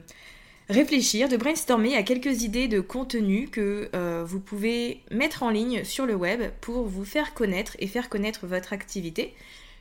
réfléchir, 0.69 1.31
de 1.31 1.39
brainstormer 1.39 1.97
à 1.97 2.03
quelques 2.03 2.43
idées 2.43 2.69
de 2.69 2.81
contenu 2.81 3.49
que 3.49 3.89
euh, 3.95 4.25
vous 4.27 4.41
pouvez 4.41 5.01
mettre 5.11 5.43
en 5.43 5.49
ligne 5.49 5.85
sur 5.85 6.05
le 6.05 6.15
web 6.15 6.43
pour 6.61 6.87
vous 6.87 7.07
faire 7.07 7.33
connaître 7.33 7.77
et 7.79 7.87
faire 7.87 8.11
connaître 8.11 8.47
votre 8.47 8.75
activité. 8.75 9.35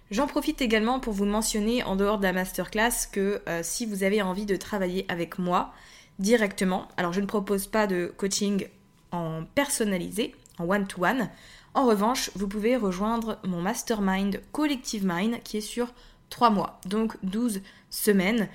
J'en 0.09 0.27
profite 0.27 0.61
également 0.61 1.01
pour 1.01 1.11
vous 1.11 1.25
mentionner 1.25 1.83
en 1.83 1.97
dehors 1.97 2.17
de 2.17 2.23
la 2.23 2.31
masterclass 2.31 3.09
que 3.11 3.41
euh, 3.49 3.59
si 3.61 3.85
vous 3.85 4.03
avez 4.03 4.21
envie 4.21 4.45
de 4.45 4.55
travailler 4.55 5.05
avec 5.09 5.37
moi 5.37 5.73
directement, 6.17 6.87
alors 6.95 7.11
je 7.11 7.19
ne 7.19 7.25
propose 7.25 7.67
pas 7.67 7.87
de 7.87 8.13
coaching 8.15 8.67
en 9.11 9.43
personnalisé, 9.55 10.35
en 10.57 10.69
one-to-one. 10.69 11.29
En 11.73 11.85
revanche, 11.85 12.31
vous 12.35 12.47
pouvez 12.47 12.75
rejoindre 12.75 13.39
mon 13.43 13.61
mastermind 13.61 14.41
Collective 14.51 15.05
Mind 15.05 15.41
qui 15.43 15.57
est 15.57 15.61
sur 15.61 15.93
3 16.29 16.49
mois, 16.49 16.79
donc 16.85 17.15
12 17.23 17.61
semaines 17.89 18.49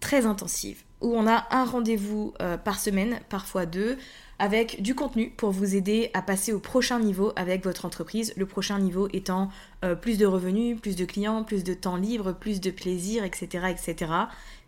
très 0.00 0.26
intensives 0.26 0.82
où 1.00 1.14
on 1.14 1.26
a 1.26 1.46
un 1.50 1.64
rendez-vous 1.64 2.34
euh, 2.40 2.56
par 2.56 2.80
semaine, 2.80 3.20
parfois 3.28 3.66
deux, 3.66 3.96
avec 4.40 4.82
du 4.82 4.94
contenu 4.94 5.30
pour 5.30 5.50
vous 5.50 5.74
aider 5.74 6.10
à 6.14 6.22
passer 6.22 6.52
au 6.52 6.60
prochain 6.60 7.00
niveau 7.00 7.32
avec 7.36 7.64
votre 7.64 7.84
entreprise. 7.84 8.32
Le 8.36 8.46
prochain 8.46 8.78
niveau 8.78 9.08
étant 9.12 9.50
euh, 9.84 9.94
plus 9.94 10.18
de 10.18 10.26
revenus, 10.26 10.80
plus 10.80 10.96
de 10.96 11.04
clients, 11.04 11.42
plus 11.42 11.64
de 11.64 11.74
temps 11.74 11.96
libre, 11.96 12.32
plus 12.32 12.60
de 12.60 12.70
plaisir, 12.70 13.24
etc. 13.24 13.66
etc. 13.70 14.12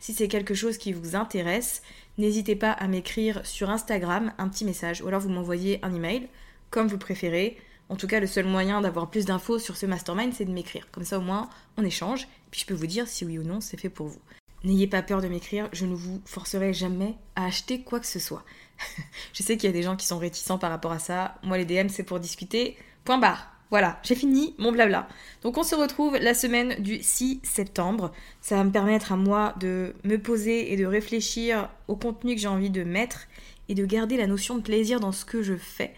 Si 0.01 0.13
c'est 0.13 0.29
quelque 0.29 0.55
chose 0.55 0.77
qui 0.77 0.93
vous 0.93 1.15
intéresse, 1.15 1.83
n'hésitez 2.19 2.57
pas 2.57 2.73
à 2.73 2.87
m'écrire 2.87 3.45
sur 3.45 3.71
Instagram 3.71 4.33
un 4.39 4.49
petit 4.49 4.65
message 4.65 5.03
ou 5.03 5.09
alors 5.09 5.21
vous 5.21 5.31
m'envoyez 5.31 5.79
un 5.85 5.95
email, 5.95 6.29
comme 6.71 6.89
vous 6.89 6.99
préférez. 6.99 7.59
En 7.89 7.97
tout 7.97 8.07
cas, 8.07 8.21
le 8.21 8.27
seul 8.27 8.47
moyen 8.47 8.81
d'avoir 8.81 9.11
plus 9.11 9.25
d'infos 9.25 9.59
sur 9.59 9.77
ce 9.77 9.87
mastermind, 9.87 10.33
c'est 10.33 10.45
de 10.45 10.53
m'écrire. 10.53 10.89
Comme 10.93 11.05
ça, 11.05 11.19
au 11.19 11.23
moins, 11.23 11.49
on 11.77 11.85
échange, 11.85 12.29
puis 12.51 12.61
je 12.61 12.67
peux 12.67 12.75
vous 12.75 12.87
dire 12.87 13.09
si 13.09 13.25
oui 13.25 13.39
ou 13.39 13.43
non 13.43 13.61
c'est 13.61 13.79
fait 13.79 13.89
pour 13.89 14.07
vous. 14.07 14.21
N'ayez 14.63 14.87
pas 14.87 15.03
peur 15.03 15.23
de 15.23 15.29
m'écrire, 15.29 15.69
je 15.73 15.87
ne 15.87 15.95
vous 15.95 16.21
forcerai 16.27 16.75
jamais 16.75 17.17
à 17.35 17.47
acheter 17.47 17.81
quoi 17.81 17.99
que 17.99 18.07
ce 18.07 18.19
soit. 18.19 18.45
je 19.33 19.43
sais 19.43 19.57
qu'il 19.57 19.69
y 19.69 19.73
a 19.73 19.77
des 19.77 19.83
gens 19.83 19.97
qui 19.97 20.07
sont 20.07 20.19
réticents 20.19 20.59
par 20.59 20.71
rapport 20.71 20.93
à 20.93 20.99
ça. 20.99 21.39
Moi, 21.43 21.59
les 21.59 21.65
DM, 21.65 21.89
c'est 21.89 22.03
pour 22.03 22.21
discuter. 22.21 22.77
Point 23.05 23.19
barre. 23.19 23.50
Voilà, 23.71 24.01
j'ai 24.03 24.17
fini 24.17 24.55
mon 24.59 24.73
blabla. 24.73 25.07
Donc 25.43 25.57
on 25.57 25.63
se 25.63 25.77
retrouve 25.77 26.17
la 26.17 26.35
semaine 26.35 26.75
du 26.83 27.03
6 27.03 27.41
septembre. 27.45 28.11
Ça 28.41 28.57
va 28.57 28.65
me 28.65 28.73
permettre 28.73 29.13
à 29.13 29.17
moi 29.17 29.55
de 29.61 29.95
me 30.03 30.17
poser 30.17 30.73
et 30.73 30.77
de 30.77 30.85
réfléchir 30.85 31.69
au 31.87 31.95
contenu 31.95 32.35
que 32.35 32.41
j'ai 32.41 32.49
envie 32.49 32.71
de 32.71 32.83
mettre 32.83 33.29
et 33.69 33.75
de 33.75 33.85
garder 33.85 34.17
la 34.17 34.27
notion 34.27 34.57
de 34.57 34.63
plaisir 34.63 34.99
dans 34.99 35.13
ce 35.13 35.25
que 35.25 35.43
je 35.43 35.55
fais. 35.55 35.95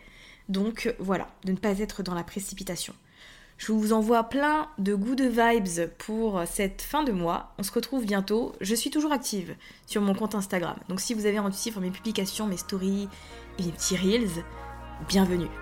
Donc 0.51 0.95
voilà, 0.99 1.29
de 1.45 1.53
ne 1.53 1.57
pas 1.57 1.79
être 1.79 2.03
dans 2.03 2.15
la 2.15 2.25
précipitation. 2.25 2.95
Je 3.57 3.73
vous 3.73 3.93
envoie 3.93 4.25
plein 4.25 4.69
de 4.79 4.95
goûts 4.95 5.15
de 5.15 5.25
vibes 5.25 5.89
pour 5.97 6.43
cette 6.47 6.83
fin 6.83 7.05
de 7.05 7.13
mois. 7.13 7.55
On 7.59 7.63
se 7.63 7.73
retrouve 7.73 8.05
bientôt. 8.05 8.53
Je 8.61 8.75
suis 8.75 8.91
toujours 8.91 9.13
active 9.13 9.55
sur 9.87 10.03
mon 10.03 10.15
compte 10.15 10.35
Instagram. 10.35 10.77
Donc 10.89 11.01
si 11.01 11.15
vous 11.15 11.25
avez 11.25 11.39
envie 11.39 11.53
de 11.53 11.57
suivre 11.57 11.81
mes 11.81 11.91
publications, 11.91 12.47
mes 12.47 12.57
stories 12.57 13.09
et 13.59 13.63
mes 13.63 13.73
petits 13.73 13.97
reels, 13.97 14.45
bienvenue. 15.09 15.62